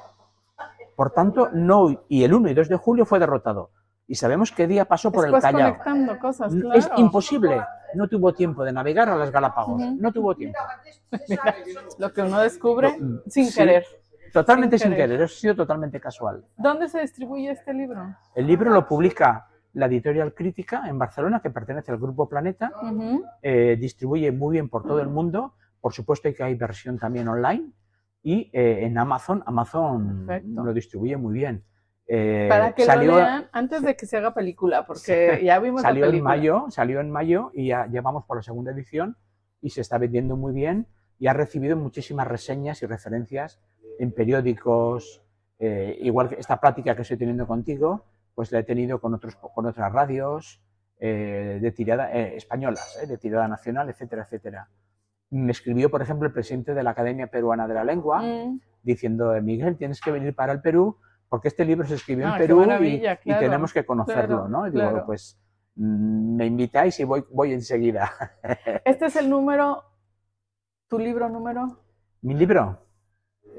[0.96, 3.72] Por tanto, no, y el 1 y 2 de julio fue derrotado.
[4.08, 6.20] Y sabemos qué día pasó por Después el Callao.
[6.20, 7.02] cosas, Es claro.
[7.02, 7.62] imposible.
[7.94, 9.82] No tuvo tiempo de navegar a las Galápagos.
[9.82, 9.98] Ujú.
[10.00, 10.60] No tuvo tiempo.
[11.30, 11.56] Mira,
[12.00, 13.58] lo que uno descubre Lo- sin sí.
[13.60, 13.86] querer.
[14.34, 15.10] Totalmente Sin sin querer.
[15.12, 15.24] querer.
[15.24, 16.44] Ha sido totalmente casual.
[16.58, 18.16] ¿Dónde se distribuye este libro?
[18.36, 19.48] El libro lo publica
[19.80, 22.72] la editorial Crítica en Barcelona, que pertenece al Grupo Planeta.
[23.42, 25.54] Eh, distribuye muy bien por todo el mundo.
[25.82, 27.72] Por supuesto que hay versión también online.
[28.22, 30.64] Y eh, en Amazon, Amazon Perfecto.
[30.64, 31.64] lo distribuye muy bien.
[32.06, 35.84] Eh, Para que salió, lo lean antes de que se haga película, porque ya vimos
[35.84, 36.36] salió la en película.
[36.36, 39.16] mayo, salió en mayo y ya llevamos por la segunda edición
[39.62, 40.88] y se está vendiendo muy bien
[41.20, 43.62] y ha recibido muchísimas reseñas y referencias
[44.00, 45.22] en periódicos,
[45.60, 48.06] eh, igual que esta práctica que estoy teniendo contigo,
[48.40, 50.62] pues la he tenido con, otros, con otras radios
[50.98, 54.70] eh, de tirada eh, españolas, de tirada nacional, etcétera, etcétera.
[55.30, 59.34] Me escribió, por ejemplo, el presidente de la Academia Peruana de la Lengua, Mm, diciendo,
[59.42, 60.96] Miguel, tienes que venir para el Perú
[61.28, 64.68] porque este libro se escribió en Perú y- tenemos que conocerlo, claro, ¿no?
[64.68, 65.06] Y digo, claro.
[65.06, 65.38] pues
[65.76, 68.10] mm, me invitáis y voy, voy enseguida.
[68.86, 69.84] Este es el número,
[70.88, 71.82] tu libro número
[72.22, 72.86] Mi libro,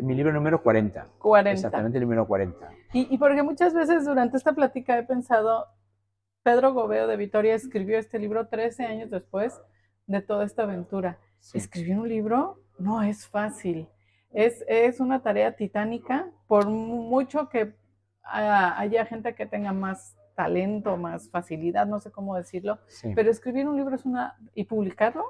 [0.01, 1.51] mi libro número 40, 40.
[1.51, 2.71] exactamente el número 40.
[2.93, 5.67] Y, y porque muchas veces durante esta plática he pensado,
[6.43, 9.61] Pedro Gobeo de Vitoria escribió este libro 13 años después
[10.07, 11.19] de toda esta aventura.
[11.39, 11.59] Sí.
[11.59, 13.89] Escribir un libro no es fácil.
[14.33, 17.75] Es, es una tarea titánica, por mu- mucho que
[18.23, 23.13] haya gente que tenga más talento, más facilidad, no sé cómo decirlo, Sí.
[23.15, 24.37] pero escribir un libro es una...
[24.55, 25.25] y publicarlo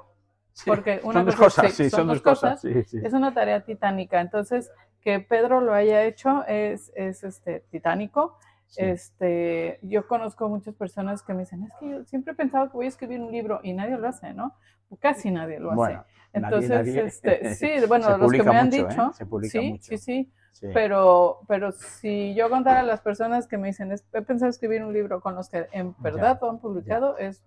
[0.53, 2.61] Sí, porque una son dos cosa- cosas, sí, son son dos dos cosas.
[2.61, 2.87] cosas.
[2.89, 4.19] sí, es una tarea titánica.
[4.21, 4.69] Entonces,
[5.01, 8.37] que Pedro lo haya hecho es, es este, titánico.
[8.77, 12.77] Este, yo conozco muchas personas que me dicen, es que yo siempre he pensado que
[12.77, 14.55] voy a escribir un libro y nadie lo hace, ¿no?
[14.99, 15.75] Casi nadie lo hace.
[15.77, 18.87] Bueno, nadie- Entonces, nadie- este, sí, bueno, los que me han mucho, ¿eh?
[18.89, 19.83] dicho, Se publica sí, mucho.
[19.83, 20.67] sí, sí, Sí.
[20.73, 24.83] pero, pero si yo contara a las personas que me dicen, "Es- he pensado escribir
[24.83, 27.43] un libro con los que en verdad lo han publicado, es,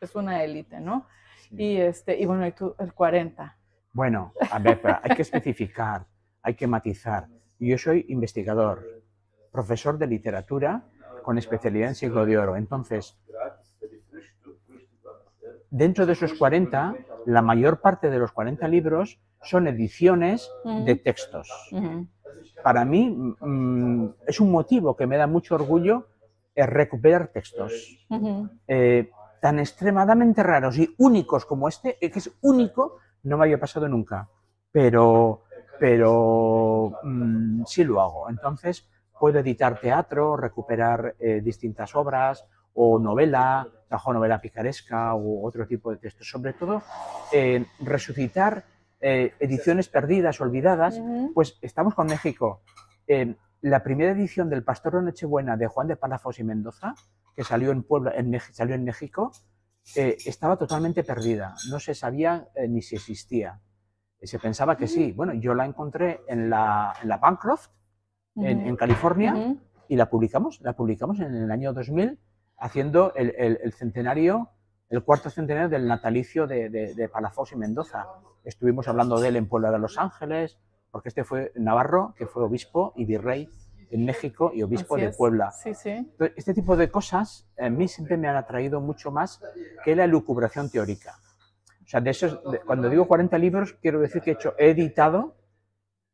[0.00, 1.06] es una élite, ¿no?
[1.48, 1.56] Sí.
[1.56, 3.56] Y, este, y bueno, y tú, el 40.
[3.92, 6.06] Bueno, a ver, pero hay que especificar,
[6.42, 7.26] hay que matizar.
[7.58, 9.02] Yo soy investigador,
[9.50, 10.84] profesor de literatura
[11.22, 12.56] con especialidad en siglo de oro.
[12.56, 13.18] Entonces,
[15.70, 16.94] dentro de esos 40,
[17.26, 20.50] la mayor parte de los 40 libros son ediciones
[20.84, 21.50] de textos.
[22.62, 26.08] Para mí mm, es un motivo que me da mucho orgullo
[26.54, 28.06] eh, recuperar textos
[28.66, 33.88] eh, tan extremadamente raros y únicos como este, que es único, no me había pasado
[33.88, 34.28] nunca,
[34.70, 35.44] pero,
[35.78, 38.30] pero mm, sí lo hago.
[38.30, 45.66] Entonces puedo editar teatro, recuperar eh, distintas obras o novela, bajo novela picaresca u otro
[45.66, 46.28] tipo de textos.
[46.28, 46.82] Sobre todo,
[47.32, 48.64] eh, resucitar
[49.00, 51.00] eh, ediciones perdidas, olvidadas,
[51.34, 52.62] pues estamos con México.
[53.60, 56.94] La primera edición del Pastor de Nochebuena de Juan de Palafox y Mendoza,
[57.38, 59.30] que salió en Puebla, en salió en México,
[59.94, 61.54] eh, estaba totalmente perdida.
[61.70, 63.60] No se sabía eh, ni si existía.
[64.20, 65.12] Se pensaba que sí.
[65.12, 67.68] Bueno, yo la encontré en la, en la Bancroft,
[68.34, 69.56] en, en California,
[69.88, 70.60] y la publicamos.
[70.62, 72.18] La publicamos en el año 2000,
[72.56, 74.50] haciendo el, el- el centenario,
[74.90, 78.04] el cuarto centenario del natalicio de, de, de Palafox y Mendoza.
[78.42, 80.58] Estuvimos hablando de él en Puebla de Los Ángeles,
[80.90, 83.48] porque este fue Navarro, que fue obispo y virrey
[83.90, 85.16] en México y obispo Así de es.
[85.16, 85.50] Puebla.
[85.50, 85.90] Sí, sí.
[85.90, 89.40] Entonces, Este tipo de cosas a mí siempre me han atraído mucho más
[89.84, 91.14] que la elucubración teórica.
[91.84, 94.70] O sea, de esos, de- cuando digo 40 libros, quiero decir que he, hecho, he
[94.70, 95.36] editado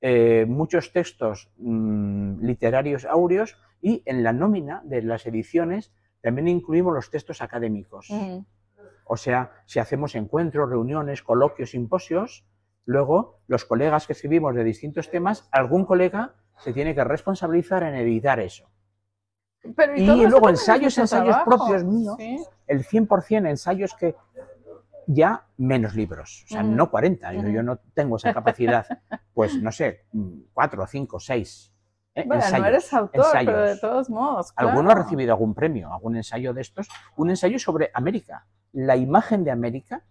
[0.01, 6.95] eh, muchos textos mm, literarios áureos y en la nómina de las ediciones también incluimos
[6.95, 8.09] los textos académicos.
[9.07, 12.47] O sea, si hacemos encuentros, reuniones, coloquios, simposios,
[12.87, 17.95] luego los colegas que escribimos de distintos temas, algún colega se tiene que responsabilizar en
[17.95, 18.69] editar eso.
[19.77, 21.45] Pero, Y luego ensayos, ensayos trabajo.
[21.45, 22.17] propios míos.
[22.19, 22.45] Sí.
[22.67, 24.15] El 100% ensayos que
[25.07, 28.87] ya menos libros, o sea, no 40, yo, no tengo esa capacidad,
[29.35, 30.07] pues no sé,
[30.53, 31.73] 4, 5, 6.
[32.27, 34.53] Bueno, no eres autor, pero de todos modos.
[34.57, 39.45] Alguno ha recibido algún premio, algún ensayo de estos, un ensayo sobre América, la imagen
[39.45, 40.05] de América.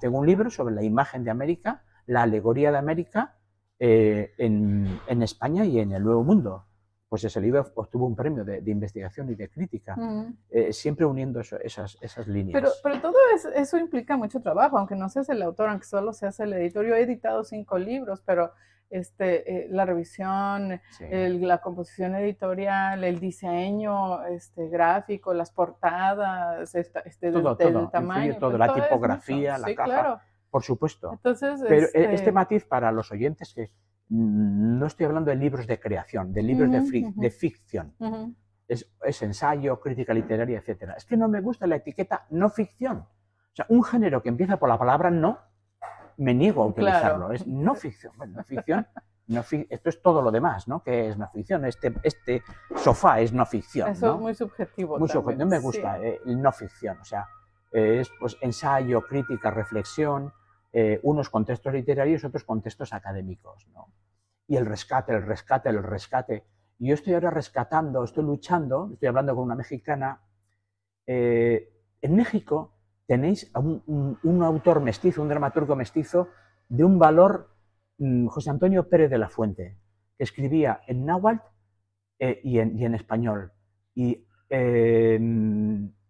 [0.00, 3.36] Tengo un libro sobre la imagen de América, la alegoría de América
[3.84, 6.64] eh, en, en España y en el Nuevo Mundo.
[7.08, 10.32] Pues ese libro obtuvo un premio de, de investigación y de crítica, Ujú.
[10.50, 12.52] eh, siempre uniendo eso- esas, esas líneas.
[12.54, 16.12] Pero, pero todo es- eso implica mucho trabajo, aunque no seas el autor, aunque solo
[16.12, 16.86] seas el editor.
[16.86, 18.52] Yo he editado cinco libros, pero
[18.88, 21.04] este, eh, la revisión, Sí.
[21.10, 27.82] el- la composición editorial, el diseño este, gráfico, las portadas, este, del- Todo, del, todo,
[27.84, 28.34] influye tamaño.
[28.38, 29.84] todo, pues la todo tipografía, la sí, caja.
[29.86, 30.20] claro.
[30.52, 31.10] Por supuesto.
[31.14, 33.70] Entonces, Pero eh, este, este, matiz para los oyentes que
[34.10, 37.94] no estoy hablando de libros de creación, de libros de, de ficción.
[38.68, 40.92] Es, es ensayo, crítica literaria, etcétera.
[40.94, 42.98] Es que no me gusta la etiqueta no ficción.
[42.98, 45.38] O sea, un género que empieza por la palabra no,
[46.18, 46.90] me niego a Claro.
[46.90, 47.32] utilizarlo.
[47.32, 48.12] Es no ficción.
[48.18, 48.86] Bueno, no ficción.
[49.28, 50.82] No fi- esto es todo lo demás, ¿no?
[50.82, 51.64] Que es no ficción.
[51.64, 52.42] Este, este
[52.76, 53.88] sofá es no ficción.
[53.88, 54.14] Eso ¿no?
[54.16, 54.98] es muy subjetivo.
[54.98, 55.62] No me sí.
[55.62, 57.26] gusta eh, el no ficción, o sea,
[57.72, 60.32] eh, es pues ensayo, crítica, reflexión,
[60.72, 63.92] eh, unos contextos literarios, otros contextos académicos, ¿no?
[64.46, 66.44] Y el rescate, el rescate, el rescate.
[66.78, 70.20] Y yo estoy ahora rescatando, estoy luchando, estoy hablando con una mexicana.
[71.06, 71.68] eh,
[72.00, 72.74] en México
[73.06, 76.28] tenéis a un, un- un autor mestizo, un dramaturgo mestizo
[76.68, 77.50] de un valor
[77.98, 79.78] mm, José Antonio Pérez de la Fuente,
[80.16, 81.40] que escribía en náhuatl
[82.18, 83.52] eh, y, en, y, en, español.
[83.94, 85.18] Y eh,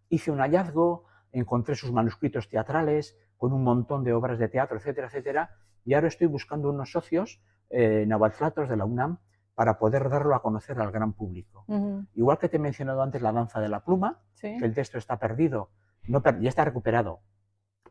[0.09, 5.09] hice un hallazgo, encontré sus manuscritos teatrales con un montón de obras de teatro, etcétera,
[5.09, 5.51] etcétera,
[5.85, 9.19] y ahora estoy buscando unos socios eh, nahuatlatos de la UNAM
[9.57, 11.65] para poder darlo a conocer al gran público.
[11.67, 12.07] Uh -huh.
[12.15, 14.57] Igual que te he mencionado antes la danza de la pluma, Sí.
[14.61, 15.71] que el texto está perdido,
[16.05, 17.19] no per- ya está recuperado,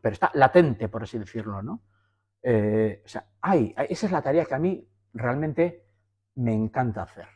[0.00, 1.82] pero está latente, por así decirlo, ¿no?
[2.42, 5.84] Eh, o sea, hay, esa es la tarea que a mí realmente
[6.36, 7.26] me encanta hacer.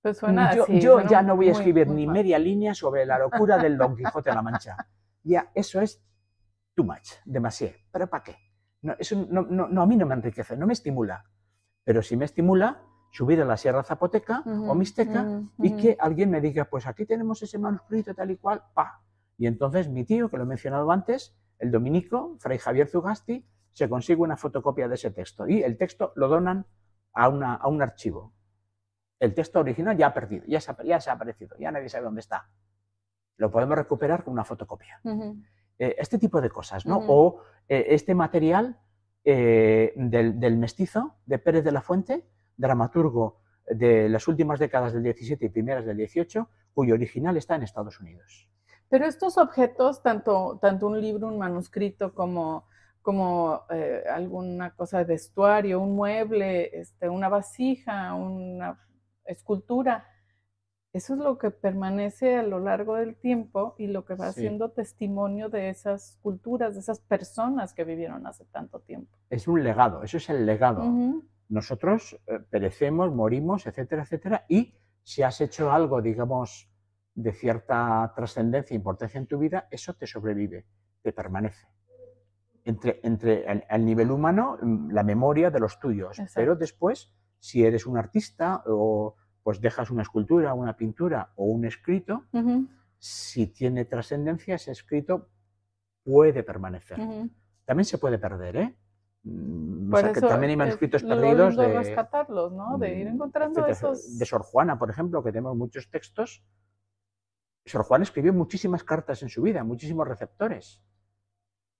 [0.00, 2.72] Pues suena yo así, yo suena ya no voy a escribir muy ni media línea
[2.72, 4.76] sobre la locura del Don Quijote de la Mancha.
[5.24, 6.00] Ya, eso es
[6.78, 7.74] too much, demasiado.
[7.90, 8.36] ¿Pero para qué?
[8.82, 11.24] No, eso no, no- no, a mí no me enriquece, no me estimula.
[11.82, 15.76] Pero sí me estimula subir a la Sierra Zapoteca o Ujú, Mixteca ujú, y ujú.
[15.80, 19.02] que alguien me diga, pues aquí tenemos ese manuscrito tal y cual, pa.
[19.36, 23.88] Y entonces mi tío, que lo he mencionado antes, el dominico, Fray Javier Zugasti, se
[23.88, 26.64] consigue una fotocopia de ese texto y el texto lo donan
[27.12, 28.34] a, una, a un archivo.
[29.18, 31.88] El texto original ya ha perdido, ya se ha, ya se ha aparecido, ya nadie
[31.88, 32.48] sabe dónde está.
[33.36, 35.00] Lo podemos recuperar con una fotocopia.
[35.02, 35.42] Ujú.
[35.78, 36.98] Eh, este tipo de cosas, ¿no?
[36.98, 37.12] Ujú.
[37.12, 38.78] O eh, este material
[39.24, 45.02] eh, del, del mestizo de Pérez de la Fuente, dramaturgo de las últimas décadas del
[45.02, 48.48] 17 y primeras del 18, cuyo original está en Estados Unidos.
[48.88, 52.66] Pero estos objetos, tanto, tanto un libro, un manuscrito, como,
[53.02, 58.80] como eh, alguna cosa de vestuario, un mueble, este, una vasija, una
[59.24, 60.06] escultura,
[60.98, 64.42] eso es lo que permanece a lo largo del tiempo y lo que va Sí.
[64.42, 69.16] siendo testimonio de esas culturas, de esas personas que vivieron hace tanto tiempo.
[69.30, 70.84] Es un legado, eso es el legado.
[71.48, 76.70] Nosotros eh, perecemos, morimos, etcétera, etcétera, y si has hecho algo, digamos,
[77.14, 80.66] de cierta trascendencia e importancia en tu vida, eso te sobrevive,
[81.02, 81.66] te permanece.
[82.64, 86.32] Entre, entre al, al nivel humano, mm, la memoria de los tuyos, Exacto.
[86.34, 89.16] pero después, si eres un artista o
[89.48, 92.26] pues dejas una escultura, una pintura o un escrito,
[92.98, 95.30] si tiene trascendencia, ese escrito
[96.04, 96.98] puede permanecer.
[97.64, 98.76] También se puede perder, ¿eh?
[99.22, 102.76] Mm, o sea, que también hay es manuscritos perdidos de, rescatarlos, ¿no?
[102.76, 104.18] De ir mm, encontrando esos...
[104.18, 106.44] de Sor Juana, por ejemplo, que tenemos muchos textos.
[107.64, 110.82] Sor Juana escribió muchísimas cartas en su vida, muchísimos receptores.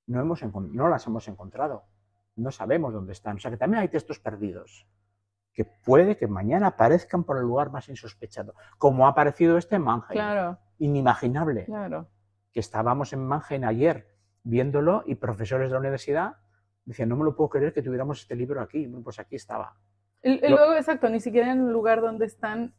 [0.06, 1.84] No, hemos no las hemos encontrado.
[2.34, 3.36] No sabemos dónde están.
[3.36, 4.88] O sea que también hay textos perdidos
[5.58, 9.82] que puede que mañana aparezcan por el lugar más insospechado, como ha aparecido este en
[9.82, 10.12] Mannheim.
[10.12, 12.06] Claro, Inimaginable claro.
[12.52, 14.06] que estábamos en Mannheim ayer
[14.44, 16.36] viéndolo y profesores de la universidad
[16.84, 18.86] decían, no me lo puedo creer que tuviéramos este libro aquí.
[18.86, 19.74] Bueno, Pues aquí estaba.
[20.22, 22.72] Y, y Lo- luego, exacto, ni siquiera en el lugar donde están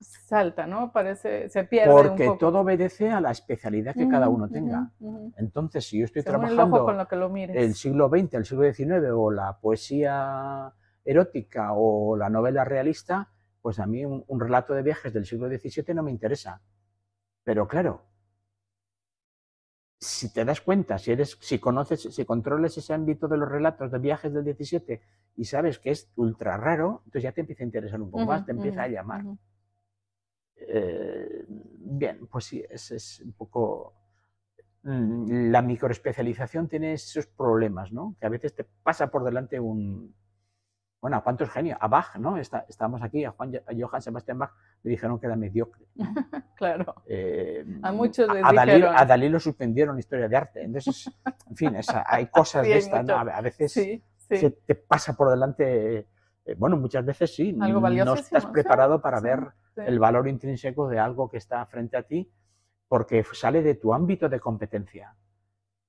[0.00, 0.90] salta, ¿no?
[0.90, 2.38] Parece, se pierde un Porque poco.
[2.38, 4.90] todo obedece a la especialidad que cada Ujú, uno tenga.
[5.00, 5.32] ujú, ujú.
[5.36, 7.56] Entonces, si yo estoy Según el ojo con trabajando lo que lo mires.
[7.56, 10.72] el siglo XX, el siglo XIX o la poesía
[11.06, 15.48] erótica o la novela realista, pues a mí un, un relato de viajes del siglo
[15.48, 16.60] XVII no me interesa.
[17.44, 18.02] Pero claro,
[19.98, 23.90] si te das cuenta, si eres, si conoces, si controles ese ámbito de los relatos
[23.90, 25.00] de viajes del XVII
[25.36, 28.44] y sabes que es ultra raro, entonces ya te empieza a interesar un poco más,
[28.44, 29.24] te empieza a llamar.
[30.56, 33.94] Eh, bien, pues sí, es, es un poco...
[34.82, 38.16] mm, La microespecialización tiene esos problemas, ¿no?
[38.20, 40.14] Que a veces te pasa por delante un...
[41.00, 41.78] Bueno, ¿a cuántos genios?
[41.80, 42.36] A Bach, ¿no?
[42.38, 45.86] Está, estábamos aquí, a, Juan, a Johann Sebastian Bach le dijeron que era mediocre.
[46.56, 46.94] Claro.
[47.06, 48.94] Eh, A muchos les a Dalí, dijeron.
[48.96, 50.62] a Dalí lo suspendieron historia de arte.
[50.62, 51.10] Entonces,
[51.50, 53.14] en fin, esa- hay cosas Sí, de estas, ¿no?
[53.14, 54.36] A a veces Sí, sí.
[54.38, 56.08] se te pasa por delante...
[56.46, 59.40] eh, bueno, muchas veces sí, Algo no estás preparado para sí, ver
[59.74, 59.82] sí.
[59.84, 62.32] el valor intrínseco de algo que está frente a ti
[62.88, 65.14] porque sale de tu ámbito de competencia.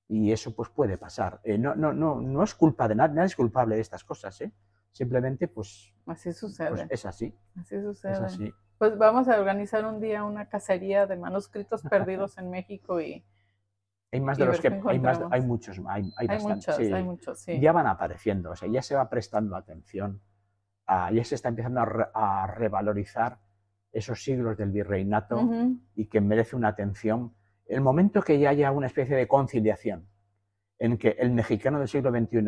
[0.06, 1.40] Y eso pues puede pasar.
[1.44, 4.38] Eh, no, no, no, no es culpa de nadie, nadie es culpable de estas cosas,
[4.42, 4.52] ¿eh?
[4.92, 6.70] Simplemente pues, Así sucede.
[6.70, 8.12] pues es así, así sucede.
[8.12, 8.52] es así.
[8.78, 13.24] Pues vamos a organizar un día una cacería de manuscritos perdidos en México y
[14.12, 16.92] Hay más de los que, hay más, hay muchos, hay, hay, muchos, sí.
[16.92, 17.60] hay muchos, sí.
[17.60, 20.20] Ya van apareciendo, o sea, ya se va prestando atención,
[20.86, 23.38] a- ya se está empezando a, re- a revalorizar
[23.92, 25.40] esos siglos del virreinato
[25.94, 27.34] y que merece una atención.
[27.66, 30.08] El momento que ya haya una especie de conciliación
[30.78, 32.38] en que el mexicano del siglo XXI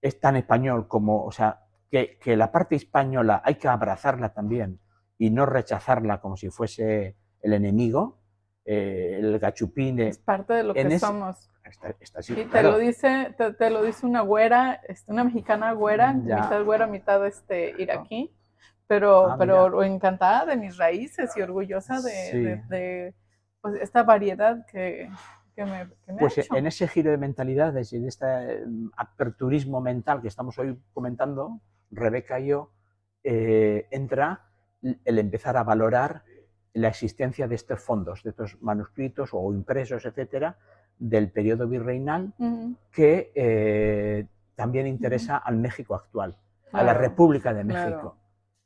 [0.00, 4.80] es tan español como, o sea, que, que la parte española hay que abrazarla también
[5.16, 8.18] y no rechazarla como si fuese el enemigo,
[8.64, 9.98] eh, el gachupín.
[10.00, 11.50] Es parte de lo que ese- somos.
[11.64, 12.72] está- está así, Sí, te claro.
[12.72, 16.36] lo dice, te, te lo dice una güera, este, una mexicana güera, Ya.
[16.42, 18.34] mitad güera, mitad este iraquí,
[18.86, 22.38] pero, Ah, pero encantada de mis raíces y orgullosa de, Sí.
[22.40, 23.14] de- de,
[23.60, 25.10] pues, esta variedad que,
[25.58, 26.54] que me, que me ha Pues hecho.
[26.56, 28.64] en ese giro de mentalidades y en este eh,
[28.96, 32.70] aperturismo mental que estamos hoy comentando, Rebeca y yo,
[33.24, 34.42] eh, entra
[35.04, 36.22] el empezar a valorar
[36.74, 40.56] la existencia de estos fondos, de estos manuscritos o impresos, etcétera,
[40.96, 42.32] del periodo virreinal
[42.92, 46.36] que eh, también interesa al México actual,
[46.72, 46.94] a la.
[46.94, 48.16] República de claro.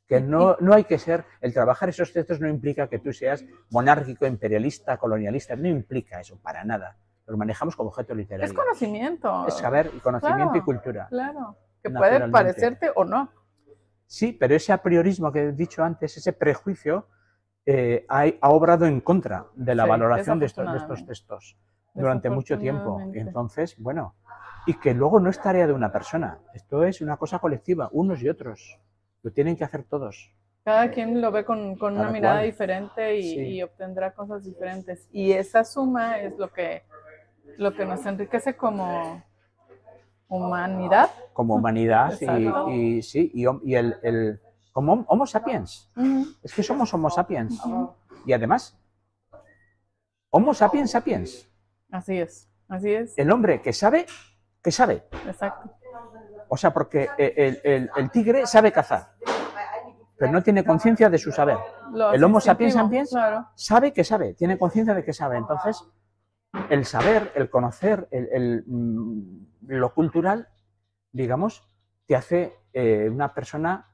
[0.07, 3.45] Que no, no hay que ser, el trabajar esos textos no implica que tú seas
[3.71, 6.97] monárquico, imperialista, colonialista, no implica eso, para nada.
[7.25, 8.45] Los manejamos como objeto literario.
[8.45, 9.47] Es conocimiento.
[9.47, 11.07] Es saber y conocimiento y cultura.
[11.09, 11.57] Claro.
[11.81, 13.31] Que puede parecerte o no.
[14.05, 17.07] Sí, pero ese apriorismo que he dicho antes, ese prejuicio,
[17.65, 21.57] eh, ha, ha obrado en contra de la Sí, valoración de estos, de estos textos
[21.93, 22.99] durante mucho tiempo.
[23.13, 24.15] Entonces, bueno,
[24.65, 28.21] y que luego no es tarea de una persona, esto es una cosa colectiva, unos
[28.21, 28.79] y otros.
[29.23, 30.31] Lo tienen que hacer todos.
[30.63, 32.45] Cada quien lo ve con, con una mirada cual.
[32.45, 33.39] diferente y, Sí.
[33.55, 35.09] y obtendrá cosas diferentes.
[35.11, 36.83] Y esa suma es lo que,
[37.57, 39.21] lo que nos enriquece como
[40.27, 41.09] humanidad.
[41.33, 42.13] Como humanidad
[42.69, 44.39] y, sí, y, el, el-
[44.71, 45.91] como Homo sapiens.
[46.41, 47.61] Es que somos Homo sapiens.
[48.25, 48.77] Y además,
[50.31, 51.47] Homo sapiens sapiens.
[51.91, 53.17] Así es, así es.
[53.17, 54.05] El hombre que sabe,
[54.63, 55.03] que sabe.
[55.27, 55.69] Exacto.
[56.49, 59.13] O sea, porque el, el- el tigre sabe cazar,
[60.17, 61.57] pero no tiene conciencia de su saber.
[62.13, 63.47] El Homo sapiens instintivo, sapiens Claro.
[63.55, 65.37] sabe que sabe, tiene conciencia de que sabe.
[65.37, 65.83] Entonces,
[66.69, 70.47] el saber, el conocer, el, mm, lo cultural,
[71.11, 71.63] digamos,
[72.07, 73.87] te hace eh, una persona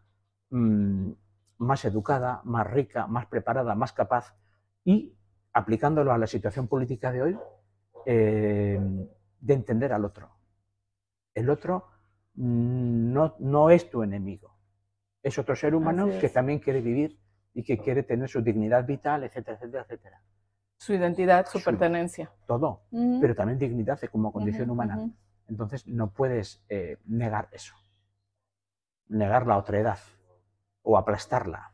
[0.50, 1.12] mm,
[1.60, 4.34] más educada, más rica, más preparada, más capaz
[4.84, 5.14] y,
[5.54, 7.40] aplicándolo a la situación política de hoy,
[8.06, 8.80] eh,
[9.42, 10.30] de entender al otro.
[11.34, 11.88] El otro
[12.42, 14.56] no, no es tu enemigo,
[15.22, 17.20] es otro ser humano que también quiere vivir
[17.54, 20.22] y que quiere tener su dignidad vital, etcétera, etcétera, etcétera.
[20.78, 22.32] Su identidad, su Su- pertenencia.
[22.48, 22.84] Todo,
[23.20, 25.10] pero también dignidad como condición humana.
[25.50, 27.76] Entonces no puedes eh, negar eso,
[29.10, 30.00] negar la otredad
[30.84, 31.74] o aplastarla.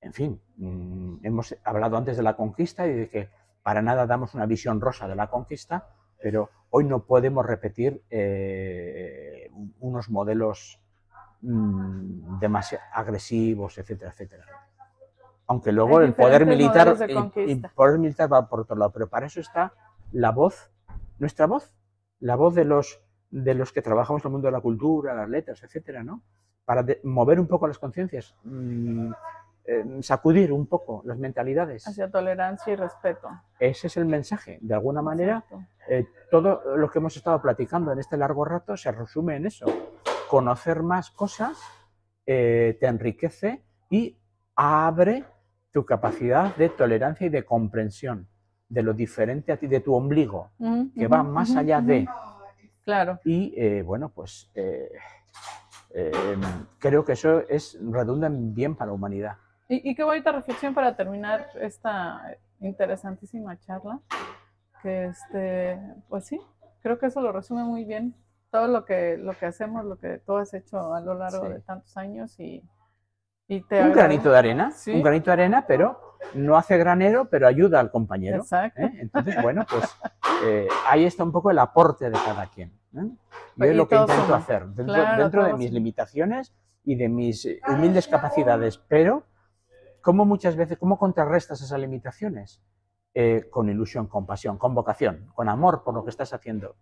[0.00, 3.30] En fin, mm, hemos hablado antes de la conquista y de que
[3.62, 5.88] para nada damos una visión rosa de la conquista,
[6.20, 9.50] pero hoy no podemos repetir eh,
[9.80, 10.80] unos modelos
[12.40, 14.44] demasiado agresivos, etcétera, etcétera.
[15.46, 16.88] Aunque luego el poder militar,
[17.52, 19.72] el- poder militar va por otro lado, pero para eso está
[20.12, 20.70] la voz,
[21.18, 21.72] nuestra voz,
[22.20, 23.00] la voz de los,
[23.30, 26.22] de los que trabajamos en el mundo de la cultura, las letras, etcétera, ¿no?
[26.64, 29.10] Para de- mover un poco las conciencias, mm,
[29.70, 31.86] eh, sacudir un poco las mentalidades.
[31.86, 33.28] Hacia tolerancia y respeto.
[33.60, 34.58] Ese es el mensaje.
[34.62, 35.44] De alguna manera,
[35.88, 39.66] eh, todo lo que hemos estado platicando en este largo rato se resume en eso.
[40.30, 41.58] Conocer más cosas
[42.24, 44.16] eh, te enriquece y
[44.56, 45.26] abre
[45.70, 48.26] tu capacidad de tolerancia y de comprensión
[48.68, 52.06] de lo diferente a ti, de tu ombligo, Ujú, que va más allá de...
[52.84, 53.20] Claro.
[53.24, 54.90] Y eh, bueno, pues eh,
[55.90, 56.12] eh,
[56.78, 59.36] creo que eso es redunda en bien para la humanidad.
[59.68, 62.22] Y, y qué bonita reflexión para terminar esta
[62.60, 64.00] interesantísima charla.
[64.82, 66.40] Que este, pues sí,
[66.82, 68.14] creo que eso lo resume muy bien.
[68.50, 71.52] Todo lo que, lo que hacemos, lo que tú has hecho a lo largo Sí.
[71.52, 72.62] de tantos años y,
[73.46, 74.92] y te Un granito de arena, Sí.
[74.92, 76.00] un granito de arena, pero
[76.34, 78.38] no hace granero, pero ayuda al compañero.
[78.38, 78.80] Exacto.
[78.80, 78.92] ¿eh?
[79.00, 79.84] Entonces, bueno, pues
[80.46, 82.70] eh, ahí está un poco el aporte de cada quien.
[82.96, 83.10] ¿eh?
[83.56, 84.36] Yo es Y lo que intento suma.
[84.38, 85.74] hacer, dentro, Claro, dentro de mis suma.
[85.74, 86.54] limitaciones
[86.84, 89.24] y de mis humildes capacidades, pero
[90.02, 92.62] ¿cómo muchas veces, cómo contrarrestas esas limitaciones?
[93.14, 96.76] Eh, con ilusión, con pasión, con vocación, con amor por lo que estás haciendo.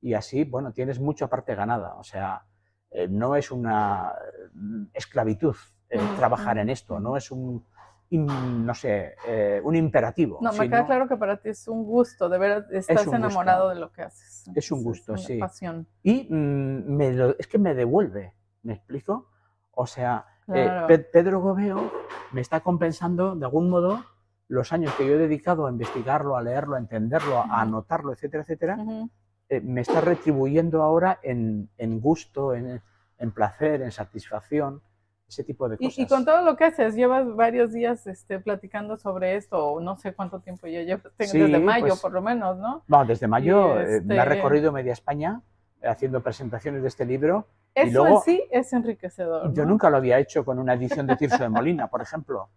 [0.00, 1.96] Y así, bueno, tienes mucha parte ganada.
[1.96, 2.46] O sea,
[2.90, 5.56] eh, no es una eh, esclavitud
[5.90, 7.64] eh, trabajar en esto, no es un,
[8.10, 8.26] im-
[8.64, 10.38] no sé, eh, un imperativo.
[10.40, 13.64] No, me queda claro que para ti es un gusto, de veras estás un enamorado
[13.64, 13.74] gusto.
[13.74, 14.50] de lo que haces.
[14.54, 15.38] Es un gusto, una sí.
[15.38, 15.86] pasión.
[16.02, 19.28] Y mm, me lo- es que me devuelve, ¿me explico?
[19.72, 20.86] O sea, Claro.
[20.86, 21.90] Pe- Pedro Gobeo
[22.32, 24.04] me está compensando de algún modo
[24.48, 28.42] los años que yo he dedicado a investigarlo, a leerlo, a entenderlo, a anotarlo, etcétera,
[28.42, 29.08] etcétera, Ujú.
[29.48, 32.82] eh, me está retribuyendo ahora en, en gusto, en,
[33.18, 34.82] en placer, en satisfacción,
[35.26, 35.98] ese tipo de Y, cosas.
[35.98, 39.96] y con todo lo que haces, llevas varios días este, platicando sobre esto, o no
[39.96, 42.84] sé cuánto tiempo ya llevas, Sí, desde mayo pues, por lo menos, ¿no?
[42.86, 45.40] Bueno, desde mayo Y eh, me ha este- recorrido media España
[45.80, 47.46] eh, haciendo presentaciones de este libro.
[47.74, 49.52] Eso luego, en sí es enriquecedor.
[49.52, 49.70] Yo ¿no?
[49.70, 52.50] nunca lo había hecho con una edición de Tirso de Molina, por ejemplo.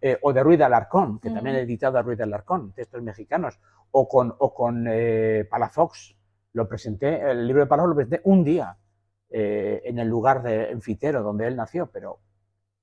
[0.00, 3.02] Eh, o de Ruiz de Alarcón, que también he editado a Ruiz de Alarcón, textos
[3.02, 3.58] mexicanos,
[3.90, 6.16] o con, o con eh, Palafox.
[6.52, 8.76] Lo presenté, el libro de Palafox lo presenté un día
[9.28, 12.20] eh, en el lugar de Enfitero, donde él nació, pero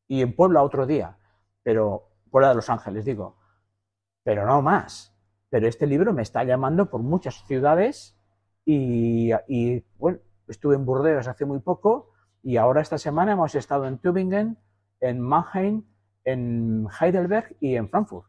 [0.07, 1.17] y en Puebla otro día,
[1.63, 3.37] pero Puebla de Los Ángeles, digo,
[4.23, 5.13] pero no más.
[5.49, 8.17] pero este libro me está llamando por muchas ciudades
[8.65, 12.11] y, y, bueno, estuve en Burdeos hace muy poco
[12.43, 14.57] y ahora esta semana hemos estado en Tübingen,
[14.99, 15.83] en Mannheim,
[16.23, 18.27] en Heidelberg y en Frankfurt.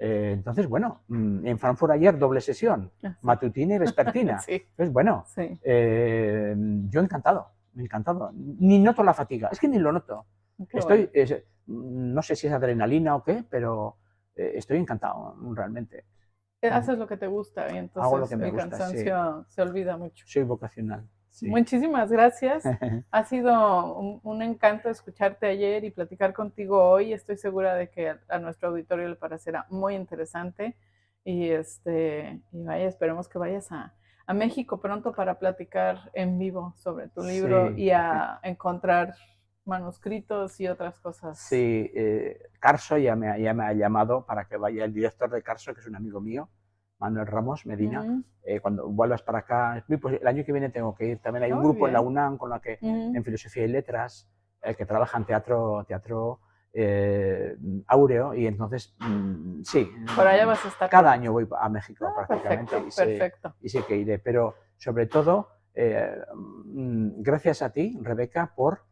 [0.00, 3.16] Eh, entonces, bueno, mm, en Frankfurt ayer doble sesión, Ah, sí.
[3.22, 4.38] matutina y vespertina.
[4.46, 5.58] Sí, Pues bueno, sí.
[5.62, 6.54] eh,
[6.88, 8.30] yo encantado, encantado.
[8.34, 10.26] Ni noto la fatiga, es que ni lo noto.
[10.70, 11.10] Qué Estoy, bueno.
[11.14, 13.96] es- no sé si es adrenalina o qué, pero
[14.34, 16.04] eh, estoy encantado, realmente.
[16.62, 18.70] Haces lo que te gusta y entonces Hago lo que me el gusta, sí.
[18.70, 20.24] cansancio se olvida mucho.
[20.26, 21.08] Soy vocacional.
[21.30, 21.48] Sí.
[21.48, 22.64] Muchísimas gracias.
[23.10, 27.12] Ha sido un, un encanto escucharte ayer y platicar contigo hoy.
[27.12, 30.76] Estoy segura de que a, a nuestro auditorio le parecerá muy interesante.
[31.24, 33.94] Y este, y vaya, esperemos que vayas a,
[34.26, 37.82] a México pronto para platicar en vivo sobre tu libro Sí.
[37.82, 39.14] y a encontrar
[39.64, 41.38] manuscritos y otras cosas.
[41.38, 45.42] Sí, eh, Carso ya me, ya me ha llamado para que vaya el director de
[45.42, 46.48] Carso, que es un amigo mío,
[46.98, 48.22] Manuel Ramos Medina.
[48.42, 51.18] Eh, cuando vuelvas para acá, pues el año que viene tengo que ir.
[51.18, 52.00] También hay un Muy grupo en la.
[52.00, 54.28] UNAM con la que, en Filosofía y Letras,
[54.62, 56.40] eh, que trabaja en teatro, teatro
[56.72, 59.90] eh, áureo, y entonces, mm, sí.
[60.14, 60.90] Por allá vas a estar.
[60.90, 63.54] Cada año voy a México Ah, prácticamente perfecto, y, sé, perfecto.
[63.60, 66.16] y sé que iré, pero sobre todo, eh,
[66.64, 68.82] mm, gracias a ti, Rebeca, por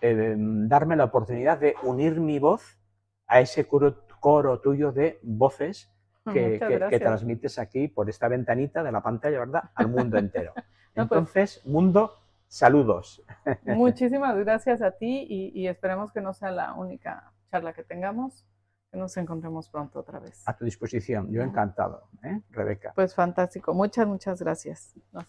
[0.00, 2.78] darme la oportunidad de unir mi voz
[3.26, 5.92] a ese coro, coro tuyo de voces
[6.32, 7.00] que, Muchas que- que gracias.
[7.00, 9.64] transmites aquí por esta ventanita de la pantalla, ¿verdad?
[9.74, 10.52] Al mundo entero.
[10.56, 10.62] No,
[11.08, 11.18] pues.
[11.20, 12.12] Entonces, mundo,
[12.48, 13.22] saludos.
[13.64, 18.46] Muchísimas gracias a ti y, y esperemos que no sea la única charla que tengamos,
[18.90, 20.42] que nos encontremos pronto otra vez.
[20.48, 21.30] A tu disposición.
[21.30, 22.92] Yo encantado, ¿eh, Rebeca?
[22.94, 23.74] Pues fantástico.
[23.74, 24.94] Muchas, muchas gracias.
[25.12, 25.26] Nos